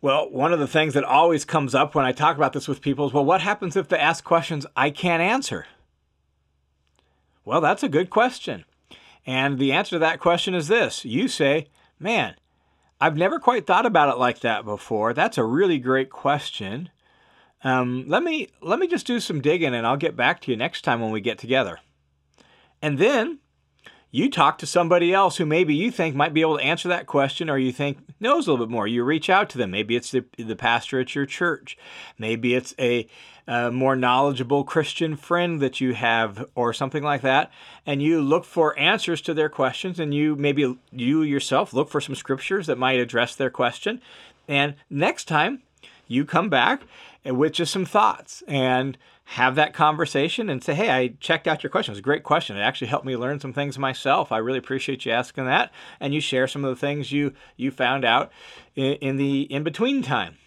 Well, 0.00 0.30
one 0.30 0.52
of 0.52 0.60
the 0.60 0.68
things 0.68 0.94
that 0.94 1.04
always 1.04 1.44
comes 1.44 1.74
up 1.74 1.94
when 1.94 2.04
I 2.04 2.12
talk 2.12 2.36
about 2.36 2.52
this 2.52 2.68
with 2.68 2.80
people 2.80 3.06
is 3.06 3.12
well, 3.12 3.24
what 3.24 3.40
happens 3.40 3.76
if 3.76 3.88
they 3.88 3.98
ask 3.98 4.22
questions 4.22 4.66
I 4.76 4.90
can't 4.90 5.22
answer? 5.22 5.66
Well, 7.44 7.60
that's 7.60 7.82
a 7.82 7.88
good 7.88 8.10
question. 8.10 8.64
And 9.26 9.58
the 9.58 9.72
answer 9.72 9.96
to 9.96 9.98
that 10.00 10.20
question 10.20 10.54
is 10.54 10.68
this 10.68 11.04
you 11.04 11.26
say, 11.26 11.68
man, 11.98 12.36
I've 13.00 13.16
never 13.16 13.38
quite 13.38 13.66
thought 13.66 13.86
about 13.86 14.08
it 14.08 14.18
like 14.18 14.40
that 14.40 14.64
before. 14.64 15.12
That's 15.12 15.38
a 15.38 15.44
really 15.44 15.78
great 15.78 16.10
question. 16.10 16.90
Um, 17.64 18.04
let 18.06 18.22
me 18.22 18.48
let 18.60 18.78
me 18.78 18.86
just 18.86 19.06
do 19.06 19.18
some 19.18 19.40
digging, 19.40 19.74
and 19.74 19.84
I'll 19.86 19.96
get 19.96 20.16
back 20.16 20.40
to 20.42 20.50
you 20.52 20.56
next 20.56 20.82
time 20.82 21.00
when 21.00 21.10
we 21.10 21.20
get 21.20 21.38
together. 21.38 21.80
And 22.80 22.98
then 22.98 23.40
you 24.10 24.30
talk 24.30 24.58
to 24.58 24.66
somebody 24.66 25.12
else 25.12 25.36
who 25.36 25.44
maybe 25.44 25.74
you 25.74 25.90
think 25.90 26.14
might 26.14 26.32
be 26.32 26.40
able 26.40 26.56
to 26.56 26.64
answer 26.64 26.88
that 26.88 27.06
question 27.06 27.50
or 27.50 27.58
you 27.58 27.72
think 27.72 27.98
knows 28.20 28.46
a 28.46 28.50
little 28.50 28.66
bit 28.66 28.72
more. 28.72 28.86
You 28.86 29.04
reach 29.04 29.28
out 29.28 29.50
to 29.50 29.58
them. 29.58 29.70
Maybe 29.70 29.96
it's 29.96 30.10
the, 30.10 30.24
the 30.38 30.56
pastor 30.56 31.00
at 31.00 31.14
your 31.14 31.26
church. 31.26 31.76
Maybe 32.18 32.54
it's 32.54 32.74
a, 32.78 33.06
a 33.46 33.70
more 33.70 33.96
knowledgeable 33.96 34.64
Christian 34.64 35.14
friend 35.14 35.60
that 35.60 35.80
you 35.80 35.92
have 35.92 36.48
or 36.54 36.72
something 36.72 37.02
like 37.02 37.20
that. 37.20 37.50
And 37.84 38.02
you 38.02 38.22
look 38.22 38.44
for 38.44 38.78
answers 38.78 39.20
to 39.22 39.34
their 39.34 39.50
questions 39.50 40.00
and 40.00 40.14
you 40.14 40.36
maybe 40.36 40.78
you 40.90 41.22
yourself 41.22 41.74
look 41.74 41.90
for 41.90 42.00
some 42.00 42.14
scriptures 42.14 42.66
that 42.66 42.78
might 42.78 42.98
address 42.98 43.34
their 43.34 43.50
question. 43.50 44.00
And 44.48 44.74
next 44.88 45.28
time 45.28 45.62
you 46.06 46.24
come 46.24 46.48
back 46.48 46.82
with 47.36 47.52
just 47.52 47.72
some 47.72 47.84
thoughts 47.84 48.42
and 48.46 48.96
have 49.32 49.56
that 49.56 49.74
conversation 49.74 50.48
and 50.48 50.64
say, 50.64 50.74
hey, 50.74 50.90
I 50.90 51.08
checked 51.20 51.46
out 51.46 51.62
your 51.62 51.68
question. 51.68 51.92
It 51.92 51.96
was 51.96 51.98
a 51.98 52.02
great 52.02 52.22
question. 52.22 52.56
It 52.56 52.62
actually 52.62 52.86
helped 52.86 53.04
me 53.04 53.14
learn 53.14 53.40
some 53.40 53.52
things 53.52 53.78
myself. 53.78 54.32
I 54.32 54.38
really 54.38 54.58
appreciate 54.58 55.04
you 55.04 55.12
asking 55.12 55.44
that. 55.44 55.70
And 56.00 56.14
you 56.14 56.20
share 56.20 56.48
some 56.48 56.64
of 56.64 56.70
the 56.70 56.80
things 56.80 57.12
you 57.12 57.34
you 57.56 57.70
found 57.70 58.06
out 58.06 58.32
in, 58.74 58.94
in 58.94 59.16
the 59.16 59.42
in 59.42 59.64
between 59.64 60.02
time. 60.02 60.38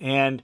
And 0.00 0.42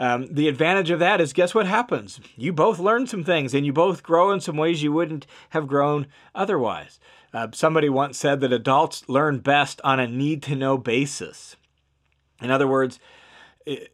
um, 0.00 0.26
the 0.32 0.48
advantage 0.48 0.90
of 0.90 0.98
that 0.98 1.20
is 1.20 1.32
guess 1.32 1.54
what 1.54 1.66
happens? 1.66 2.18
You 2.36 2.52
both 2.52 2.80
learn 2.80 3.06
some 3.06 3.22
things 3.22 3.54
and 3.54 3.64
you 3.64 3.72
both 3.72 4.02
grow 4.02 4.32
in 4.32 4.40
some 4.40 4.56
ways 4.56 4.82
you 4.82 4.92
wouldn't 4.92 5.26
have 5.50 5.68
grown 5.68 6.08
otherwise. 6.34 6.98
Uh, 7.32 7.48
somebody 7.52 7.88
once 7.88 8.18
said 8.18 8.40
that 8.40 8.52
adults 8.52 9.08
learn 9.08 9.38
best 9.38 9.80
on 9.84 10.00
a 10.00 10.08
need 10.08 10.42
to 10.42 10.56
know 10.56 10.76
basis. 10.76 11.54
In 12.40 12.50
other 12.50 12.66
words, 12.66 12.98
it, 13.66 13.92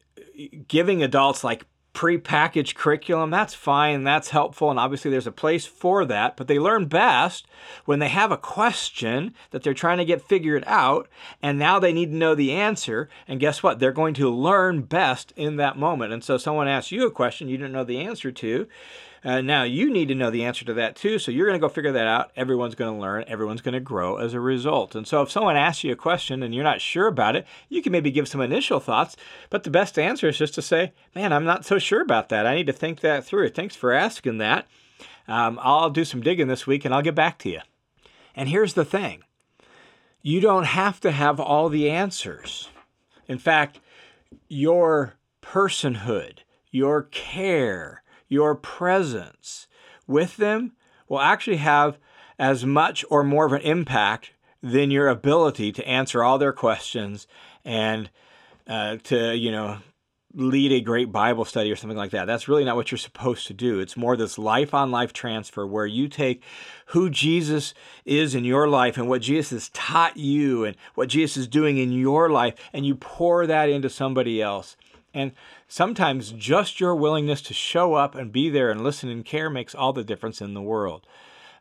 giving 0.69 1.03
adults 1.03 1.45
like 1.45 1.67
prepackaged 1.95 2.75
curriculum, 2.75 3.31
that's 3.31 3.55
fine, 3.55 4.03
that's 4.03 4.31
helpful, 4.31 4.69
and 4.69 4.81
obviously 4.81 5.11
there's 5.11 5.29
a 5.29 5.33
place 5.33 5.65
for 5.65 6.05
that. 6.05 6.37
But 6.37 6.49
they 6.49 6.59
learn 6.59 6.87
best 6.87 7.47
when 7.85 8.01
they 8.01 8.09
have 8.09 8.33
a 8.33 8.37
question 8.37 9.33
that 9.53 9.63
they're 9.63 9.73
trying 9.73 9.99
to 9.99 10.05
get 10.05 10.21
figured 10.21 10.65
out, 10.67 11.09
and 11.41 11.59
now 11.59 11.79
they 11.79 11.93
need 11.93 12.11
to 12.11 12.17
know 12.17 12.35
the 12.35 12.53
answer. 12.53 13.09
And 13.29 13.41
guess 13.41 13.63
what? 13.63 13.79
They're 13.79 13.93
going 13.93 14.15
to 14.15 14.29
learn 14.29 14.83
best 14.83 15.33
in 15.37 15.57
that 15.57 15.79
moment. 15.79 16.13
And 16.13 16.23
so 16.23 16.37
someone 16.37 16.69
asks 16.69 16.93
you 16.93 17.07
a 17.07 17.13
question 17.13 17.49
you 17.49 17.57
didn't 17.57 17.73
know 17.73 17.85
the 17.85 18.01
answer 18.01 18.33
to. 18.33 18.67
Uh, 19.25 19.41
now 19.41 19.63
you 19.63 19.91
need 19.91 20.09
to 20.09 20.15
know 20.15 20.31
the 20.31 20.45
answer 20.45 20.67
to 20.67 20.75
that 20.75 20.97
too. 20.97 21.19
So 21.19 21.31
you're 21.31 21.47
going 21.47 21.59
to 21.59 21.67
go 21.67 21.73
figure 21.73 21.93
that 21.93 22.07
out. 22.07 22.31
Everyone's 22.37 22.75
going 22.75 22.95
to 22.95 23.01
learn. 23.01 23.25
Everyone's 23.27 23.63
going 23.63 23.73
to 23.73 23.81
grow 23.81 24.19
as 24.19 24.35
a 24.35 24.41
result. 24.41 24.95
And 24.95 25.07
so 25.09 25.23
if 25.23 25.31
someone 25.31 25.57
asks 25.57 25.83
you 25.83 25.93
a 25.93 25.97
question 25.97 26.43
and 26.43 26.55
you're 26.55 26.63
not 26.63 26.83
sure 26.83 27.07
about 27.07 27.35
it, 27.35 27.47
you 27.71 27.81
can 27.81 27.91
maybe 27.91 28.11
give 28.11 28.29
some 28.29 28.43
initial 28.43 28.81
thoughts. 28.81 29.17
But 29.49 29.65
the 29.65 29.71
best 29.71 29.99
answer 29.99 30.29
is 30.29 30.37
just 30.37 30.55
to 30.55 30.63
say, 30.63 30.93
"Man, 31.15 31.33
I'm 31.33 31.45
not 31.45 31.65
so 31.65 31.79
sure 31.79 32.03
about 32.03 32.29
that. 32.29 32.47
I 32.47 32.55
need 32.55 32.67
to 32.67 32.73
think 32.73 33.01
that 33.01 33.25
through. 33.25 33.49
Thanks 33.51 33.75
for 33.75 33.93
asking 33.93 34.39
that. 34.39 34.67
Um, 35.27 35.59
I'll 35.63 35.89
do 35.89 36.05
some 36.05 36.21
digging 36.21 36.49
this 36.49 36.67
week 36.67 36.85
and 36.85 36.95
I'll 36.95 37.03
get 37.03 37.15
back 37.15 37.39
to 37.41 37.49
you." 37.49 37.61
And 38.37 38.51
here's 38.51 38.75
the 38.75 38.85
thing: 38.85 39.25
you 40.21 40.41
don't 40.41 40.65
have 40.65 41.01
to 41.01 41.13
have 41.13 41.41
all 41.41 41.71
the 41.71 41.89
answers. 41.89 42.69
In 43.27 43.39
fact, 43.39 43.81
your 44.49 45.15
personhood, 45.43 46.41
your 46.71 47.05
care 47.05 48.03
your 48.29 48.55
presence 48.55 49.67
with 50.07 50.37
them 50.37 50.73
will 51.09 51.21
actually 51.21 51.57
have 51.57 51.99
as 52.39 52.65
much 52.65 53.05
or 53.11 53.23
more 53.23 53.47
of 53.47 53.53
an 53.53 53.61
impact 53.63 54.33
than 54.63 54.91
your 54.91 55.09
ability 55.09 55.71
to 55.73 55.87
answer 55.87 56.23
all 56.23 56.39
their 56.39 56.53
questions 56.53 57.27
and 57.65 58.11
uh, 58.67 58.97
to, 59.05 59.37
you 59.37 59.53
know, 59.53 59.79
lead 60.35 60.73
a 60.73 60.81
great 60.81 61.13
Bible 61.13 61.45
study 61.45 61.71
or 61.71 61.77
something 61.77 61.97
like 61.97 62.11
that. 62.11 62.25
That's 62.25 62.49
really 62.49 62.65
not 62.65 62.77
what 62.77 62.91
you're 62.91 62.99
supposed 62.99 63.47
to 63.47 63.55
do. 63.55 63.79
It's 63.79 63.97
more 63.97 64.17
this 64.17 64.37
life 64.37 64.75
on 64.75 64.91
life 64.91 65.13
transfer 65.13 65.67
where 65.67 65.87
you 65.87 66.09
take 66.09 66.43
who 66.87 67.09
Jesus 67.09 67.73
is 68.05 68.35
in 68.35 68.45
your 68.45 68.69
life 68.69 68.97
and 68.97 69.09
what 69.09 69.23
Jesus 69.23 69.51
has 69.51 69.69
taught 69.71 70.17
you 70.17 70.65
and 70.65 70.77
what 70.95 71.09
Jesus 71.09 71.37
is 71.37 71.49
doing 71.49 71.79
in 71.79 71.93
your 71.93 72.31
life 72.31 72.55
and 72.73 72.85
you 72.85 72.97
pour 72.97 73.47
that 73.47 73.69
into 73.69 73.89
somebody 73.89 74.43
else. 74.43 74.77
And 75.13 75.33
sometimes 75.69 76.33
just 76.33 76.81
your 76.81 76.95
willingness 76.95 77.43
to 77.43 77.55
show 77.55 77.95
up 77.95 78.15
and 78.15 78.33
be 78.33 78.49
there 78.49 78.71
and 78.71 78.83
listen 78.83 79.09
and 79.09 79.25
care 79.25 79.51
makes 79.51 79.75
all 79.75 79.93
the 79.93 80.05
difference 80.05 80.41
in 80.41 80.55
the 80.55 80.63
world. 80.63 81.07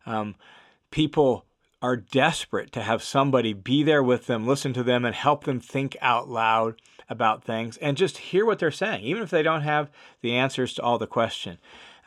Um, 0.05 0.35
people 0.91 1.45
are 1.81 1.97
desperate 1.97 2.71
to 2.71 2.81
have 2.81 3.03
somebody 3.03 3.51
be 3.51 3.83
there 3.83 4.01
with 4.01 4.27
them, 4.27 4.47
listen 4.47 4.71
to 4.73 4.83
them, 4.83 5.03
and 5.03 5.13
help 5.13 5.43
them 5.43 5.59
think 5.59 5.97
out 6.01 6.29
loud 6.29 6.75
about 7.09 7.43
things 7.43 7.75
and 7.77 7.97
just 7.97 8.17
hear 8.17 8.45
what 8.45 8.59
they're 8.59 8.71
saying, 8.71 9.03
even 9.03 9.21
if 9.21 9.29
they 9.29 9.43
don't 9.43 9.61
have 9.61 9.89
the 10.21 10.33
answers 10.33 10.73
to 10.73 10.81
all 10.81 10.97
the 10.97 11.05
question. 11.05 11.57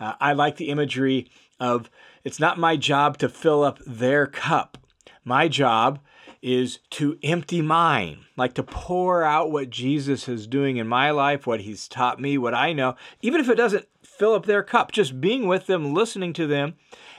Uh, 0.01 0.15
I 0.19 0.33
like 0.33 0.57
the 0.57 0.71
imagery 0.71 1.31
of 1.61 1.91
it's 2.25 2.41
not 2.41 2.59
my 2.59 2.77
job 2.77 3.19
to 3.19 3.29
fill 3.29 3.63
up 3.63 3.79
their 3.87 4.27
cup. 4.27 4.79
My 5.25 5.49
job 5.49 5.99
is 6.47 6.79
to 6.91 7.19
empty 7.25 7.61
mine, 7.61 8.25
like 8.37 8.55
to 8.55 8.63
pour 8.63 9.25
out 9.25 9.51
what 9.51 9.69
Jesus 9.69 10.29
is 10.29 10.47
doing 10.47 10.77
in 10.77 10.87
my 10.87 11.11
life, 11.11 11.45
what 11.45 11.63
he's 11.63 11.89
taught 11.89 12.21
me, 12.21 12.39
what 12.39 12.55
I 12.55 12.73
know, 12.73 12.95
even 13.21 13.41
if 13.41 13.49
it 13.49 13.57
doesn't 13.57 13.89
fill 14.05 14.33
up 14.33 14.47
their 14.47 14.63
cup, 14.63 14.93
just 14.93 15.21
being 15.21 15.49
with 15.49 15.67
them, 15.67 15.93
listening 15.93 16.33
to 16.35 16.47
them, 16.47 16.75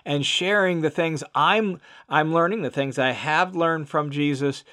and 0.06 0.26
sharing 0.26 0.80
the 0.80 0.90
things 0.90 1.26
I'm 1.36 1.82
I'm 2.08 2.34
learning, 2.34 2.62
the 2.62 2.70
things 2.70 2.98
I 2.98 3.12
have 3.12 3.54
learned 3.54 3.90
from 3.90 4.12
Jesus. 4.12 4.64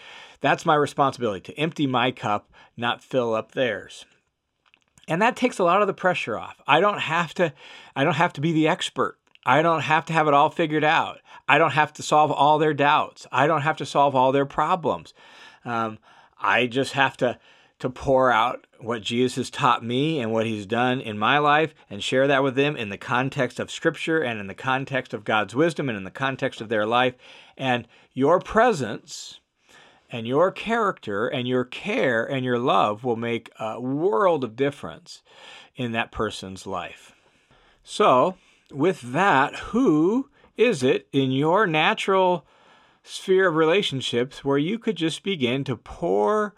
That's 0.41 0.65
my 0.65 0.77
responsibility 0.77 1.41
to 1.53 1.59
empty 1.59 1.89
my 1.89 2.13
cup, 2.13 2.49
not 2.77 3.03
fill 3.03 3.35
up 3.35 3.53
theirs. 3.53 4.07
And 5.09 5.21
that 5.21 5.35
takes 5.35 5.59
a 5.59 5.65
lot 5.65 5.81
of 5.81 5.89
the 5.89 5.95
pressure 5.95 6.39
off. 6.39 6.63
I 6.65 6.79
don't 6.79 7.01
have 7.01 7.35
to 7.35 7.53
I 7.97 8.05
don't 8.05 8.15
have 8.15 8.33
to 8.35 8.41
be 8.41 8.53
the 8.53 8.69
expert. 8.69 9.19
I 9.45 9.63
don't 9.63 9.81
have 9.81 10.05
to 10.07 10.13
have 10.13 10.29
it 10.29 10.35
all 10.35 10.49
figured 10.49 10.85
out. 10.85 11.19
I 11.49 11.59
don't 11.59 11.73
have 11.73 11.93
to 11.95 12.03
solve 12.03 12.31
all 12.31 12.59
their 12.59 12.75
doubts. 12.75 13.27
I 13.31 13.47
don't 13.47 13.63
have 13.63 13.77
to 13.79 13.87
solve 13.87 14.15
all 14.15 14.33
their 14.33 14.47
problems. 14.47 15.13
Um, 15.65 15.99
I 16.41 16.67
just 16.67 16.93
have 16.93 17.17
to 17.19 17.39
to 17.81 17.91
pour 17.91 18.31
out 18.31 18.67
what 18.79 19.03
Jesus 19.03 19.37
has 19.37 19.51
taught 19.51 19.85
me 19.85 20.21
and 20.21 20.33
what 20.33 20.47
he's 20.47 20.65
done 20.65 21.01
in 21.01 21.19
my 21.19 21.39
life 21.39 21.75
and 21.91 22.03
share 22.03 22.27
that 22.29 22.43
with 22.43 22.55
them 22.55 22.77
in 22.77 22.89
the 22.89 22.97
context 22.97 23.59
of 23.59 23.71
scripture 23.71 24.21
and 24.21 24.39
in 24.41 24.47
the 24.47 24.55
context 24.55 25.13
of 25.13 25.25
God's 25.25 25.55
wisdom 25.55 25.89
and 25.89 25.99
in 25.99 26.05
the 26.05 26.11
context 26.11 26.61
of 26.61 26.69
their 26.69 26.87
life. 26.87 27.15
And 27.57 27.89
your 28.13 28.41
presence 28.41 29.41
and 30.11 30.27
your 30.27 30.51
character 30.53 31.27
and 31.27 31.49
your 31.49 31.65
care 31.65 32.25
and 32.25 32.45
your 32.45 32.59
love 32.59 33.05
will 33.05 33.17
make 33.17 33.51
a 33.59 33.81
world 33.81 34.45
of 34.45 34.57
difference 34.57 35.23
in 35.77 35.93
that 35.93 36.13
person's 36.13 36.67
life. 36.67 37.13
So, 37.83 38.37
with 38.71 39.01
that, 39.13 39.57
who 39.57 40.31
is 40.57 40.83
it 40.83 41.09
in 41.13 41.33
your 41.33 41.67
natural 41.67 42.47
sphere 43.03 43.49
of 43.49 43.57
relationships 43.57 44.45
where 44.45 44.59
you 44.59 44.79
could 44.79 44.97
just 44.97 45.23
begin 45.23 45.65
to 45.65 45.77
pour 45.77 46.55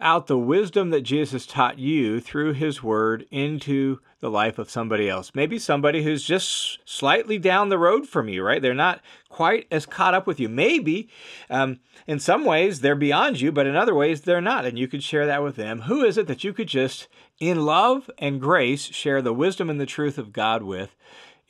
out 0.00 0.26
the 0.26 0.38
wisdom 0.38 0.90
that 0.90 1.02
Jesus 1.02 1.46
taught 1.46 1.78
you 1.78 2.20
through 2.20 2.54
his 2.54 2.82
word 2.82 3.26
into 3.30 4.00
the 4.20 4.30
life 4.30 4.58
of 4.58 4.70
somebody 4.70 5.08
else. 5.08 5.32
Maybe 5.34 5.58
somebody 5.58 6.02
who's 6.02 6.24
just 6.24 6.78
slightly 6.84 7.38
down 7.38 7.68
the 7.68 7.78
road 7.78 8.08
from 8.08 8.28
you, 8.28 8.42
right? 8.42 8.60
They're 8.60 8.74
not 8.74 9.00
quite 9.28 9.66
as 9.70 9.86
caught 9.86 10.14
up 10.14 10.26
with 10.26 10.40
you. 10.40 10.48
Maybe 10.48 11.08
um, 11.48 11.80
in 12.06 12.18
some 12.18 12.44
ways 12.44 12.80
they're 12.80 12.94
beyond 12.94 13.40
you, 13.40 13.52
but 13.52 13.66
in 13.66 13.76
other 13.76 13.94
ways 13.94 14.22
they're 14.22 14.40
not. 14.40 14.64
And 14.64 14.78
you 14.78 14.88
could 14.88 15.02
share 15.02 15.26
that 15.26 15.42
with 15.42 15.56
them. 15.56 15.82
Who 15.82 16.02
is 16.02 16.16
it 16.16 16.26
that 16.28 16.44
you 16.44 16.52
could 16.52 16.68
just, 16.68 17.08
in 17.38 17.64
love 17.64 18.10
and 18.18 18.40
grace, 18.40 18.84
share 18.84 19.20
the 19.20 19.34
wisdom 19.34 19.68
and 19.68 19.80
the 19.80 19.86
truth 19.86 20.18
of 20.18 20.32
God 20.32 20.62
with? 20.62 20.96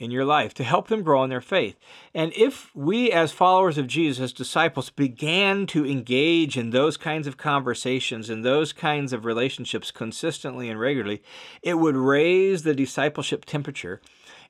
In 0.01 0.11
your 0.11 0.25
life 0.25 0.55
to 0.55 0.65
help 0.65 0.89
them 0.89 1.03
grow 1.03 1.23
in 1.23 1.31
their 1.31 1.43
faith. 1.43 1.79
And 2.15 2.33
if 2.35 2.75
we, 2.75 3.13
as 3.13 3.31
followers 3.31 3.79
of 3.79 3.87
Jesus, 3.87 4.21
as 4.21 4.33
disciples, 4.33 4.91
began 4.91 5.67
to 5.69 5.87
engage 5.87 6.57
in 6.57 6.71
those 6.71 6.97
kinds 6.97 7.27
of 7.27 7.37
conversations 7.37 8.31
and 8.31 8.45
those 8.45 8.73
kinds 8.73 9.13
of 9.13 9.27
relationships 9.27 9.91
consistently 9.91 10.69
and 10.71 10.81
regularly, 10.81 11.23
it 11.63 11.75
would 11.75 11.97
raise 11.97 12.63
the 12.63 12.75
discipleship 12.75 13.45
temperature 13.45 14.01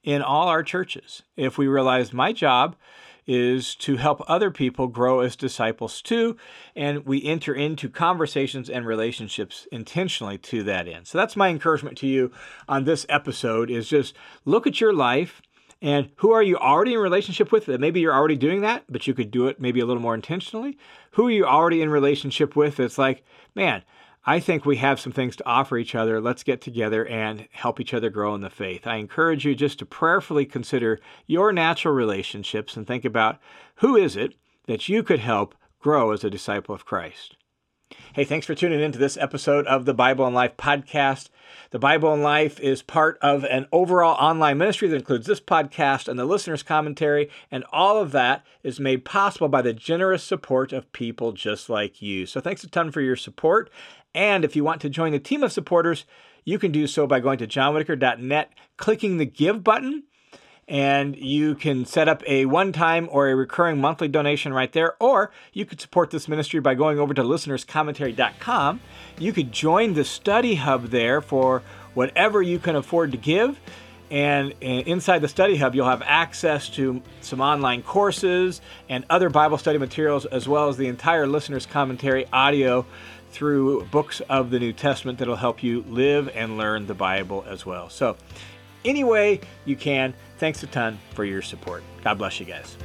in 0.05 0.23
all 0.23 0.49
our 0.49 0.63
churches. 0.63 1.25
If 1.37 1.59
we 1.59 1.67
realized 1.67 2.15
my 2.15 2.33
job 2.33 2.77
is 3.27 3.75
to 3.77 3.97
help 3.97 4.23
other 4.27 4.51
people 4.51 4.87
grow 4.87 5.21
as 5.21 5.37
disciples 5.37 6.03
too. 6.03 6.37
And 6.75 7.07
we 7.07 7.25
enter 7.25 7.55
into 7.55 7.89
conversations 7.89 8.69
and 8.71 8.87
relationships 8.87 9.67
intentionally 9.71 10.39
to 10.39 10.63
that 10.65 10.89
end. 10.89 11.07
So 11.07 11.19
that's 11.19 11.37
my 11.37 11.49
encouragement 11.49 11.99
to 11.99 12.07
you 12.07 12.33
on 12.69 12.85
this 12.85 13.07
episode 13.09 13.71
is 13.71 13.89
just 13.89 14.17
look 14.45 14.67
at 14.67 14.81
your 14.81 14.93
life 14.93 15.43
and 15.83 16.11
who 16.17 16.33
are 16.33 16.43
you 16.43 16.59
already 16.59 16.93
in 16.93 16.99
relationship 16.99 17.51
with 17.51 17.67
maybe 17.69 18.01
you're 18.01 18.15
already 18.15 18.37
doing 18.37 18.61
that, 18.61 18.85
but 18.89 19.07
you 19.07 19.15
could 19.15 19.31
do 19.31 19.47
it 19.47 19.61
maybe 19.61 19.81
a 19.81 19.87
little 19.87 20.03
more 20.03 20.15
intentionally? 20.15 20.77
Who 21.13 21.29
are 21.29 21.31
you 21.31 21.47
already 21.47 21.81
in 21.81 21.89
relationship 21.89 22.55
with 22.55 22.77
that's 22.77 22.99
like, 22.99 23.25
man, 23.55 23.83
I 24.27 24.39
think 24.39 24.67
we 24.67 24.77
have 24.77 25.01
some 25.01 25.13
things 25.13 25.35
to 25.37 25.47
offer 25.47 25.79
each 25.79 25.95
other. 25.95 26.21
Let's 26.21 26.43
get 26.43 26.61
together 26.61 27.07
and 27.07 27.49
help 27.53 27.81
each 27.81 27.95
other 27.95 28.11
grow 28.11 28.35
in 28.35 28.43
the 28.43 28.51
faith. 28.51 28.87
I 28.87 28.97
encourage 28.97 29.47
you 29.47 29.55
just 29.55 29.79
to 29.79 29.87
prayerfully 29.87 30.45
consider 30.45 31.01
your 31.27 31.53
natural 31.53 31.95
relationships 31.95 32.77
and 32.77 32.87
think 32.87 33.07
about 33.07 33.39
who 33.77 33.97
is 33.97 34.17
it 34.17 34.35
that 34.67 34.91
you 34.91 35.03
could 35.03 35.21
help 35.21 35.55
grow 35.79 36.11
as 36.11 36.23
a 36.23 36.29
disciple 36.29 36.75
of 36.75 36.85
Christ. 36.85 37.37
Hey, 38.13 38.25
thanks 38.25 38.47
for 38.47 38.55
tuning 38.55 38.81
in 38.81 38.93
to 38.93 38.99
this 38.99 39.17
episode 39.17 39.67
of 39.67 39.85
the 39.85 39.95
Bible 39.95 40.27
and 40.27 40.35
Life 40.35 40.57
podcast. 40.57 41.29
The 41.71 41.79
Bible 41.79 42.13
and 42.13 42.23
Life 42.23 42.61
is 42.61 42.83
part 42.83 43.19
of 43.21 43.45
an 43.45 43.67
overall 43.73 44.15
online 44.15 44.59
ministry 44.59 44.89
that 44.89 44.97
includes 44.97 45.27
this 45.27 45.41
podcast 45.41 46.07
and 46.07 46.19
the 46.19 46.25
listener's 46.25 46.63
commentary, 46.63 47.31
and 47.51 47.65
all 47.73 47.99
of 47.99 48.13
that 48.13 48.45
is 48.63 48.79
made 48.79 49.05
possible 49.05 49.49
by 49.49 49.63
the 49.63 49.73
generous 49.73 50.23
support 50.23 50.73
of 50.73 50.93
people 50.93 51.33
just 51.33 51.69
like 51.69 52.01
you. 52.01 52.27
So 52.27 52.41
thanks 52.41 52.63
a 52.63 52.69
ton 52.69 52.93
for 52.93 53.01
your 53.01 53.17
support. 53.17 53.71
And 54.15 54.45
if 54.45 54.57
you 54.57 54.65
want 54.65 54.81
to 54.83 54.91
join 54.91 55.13
the 55.13 55.19
team 55.19 55.43
of 55.43 55.53
supporters, 55.53 56.05
you 56.45 56.59
can 56.59 56.73
do 56.73 56.87
so 56.87 57.07
by 57.07 57.21
going 57.21 57.39
to 57.39 57.47
johnwhittaker.net, 57.47 58.53
clicking 58.77 59.19
the 59.19 59.27
Give 59.27 59.63
button, 59.63 60.05
and 60.67 61.17
you 61.17 61.55
can 61.57 61.85
set 61.85 62.09
up 62.09 62.23
a 62.27 62.47
one 62.47 62.73
time 62.73 63.09
or 63.11 63.29
a 63.29 63.35
recurring 63.35 63.81
monthly 63.81 64.09
donation 64.09 64.53
right 64.53 64.73
there. 64.73 64.95
Or 65.01 65.33
you 65.53 65.67
could 65.67 65.81
support 65.81 66.11
this 66.11 66.29
ministry 66.29 66.61
by 66.61 66.75
going 66.75 66.99
over 66.99 67.13
to 67.13 67.23
listenerscommentary.com. 67.23 68.81
You 69.19 69.33
could 69.33 69.53
join 69.53 69.95
the 69.95 70.05
study 70.05 70.55
hub 70.55 70.87
there 70.87 71.21
for 71.21 71.63
whatever 71.95 72.41
you 72.41 72.59
can 72.59 72.77
afford 72.77 73.11
to 73.13 73.19
give. 73.19 73.59
And 74.13 74.53
inside 74.61 75.21
the 75.21 75.29
study 75.29 75.57
hub, 75.57 75.75
you'll 75.75 75.89
have 75.89 76.03
access 76.03 76.69
to 76.71 77.01
some 77.21 77.41
online 77.41 77.83
courses 77.83 78.61
and 78.89 79.05
other 79.09 79.29
Bible 79.31 79.57
study 79.57 79.79
materials, 79.79 80.25
as 80.25 80.49
well 80.49 80.69
as 80.69 80.77
the 80.77 80.89
entire 80.89 81.29
listener's 81.29 81.65
commentary 81.65 82.27
audio 82.33 82.87
through 83.31 83.85
books 83.87 84.21
of 84.29 84.51
the 84.51 84.59
New 84.59 84.73
Testament 84.73 85.19
that'll 85.19 85.37
help 85.37 85.63
you 85.63 85.85
live 85.89 86.29
and 86.35 86.57
learn 86.57 86.87
the 86.87 86.95
Bible 86.95 87.45
as 87.49 87.65
well. 87.65 87.89
So, 87.89 88.17
any 88.85 89.05
way 89.05 89.41
you 89.65 89.77
can, 89.77 90.15
thanks 90.39 90.63
a 90.63 90.67
ton 90.67 90.99
for 91.15 91.25
your 91.25 91.43
support. 91.43 91.83
God 92.03 92.19
bless 92.19 92.41
you 92.41 92.47
guys. 92.47 92.77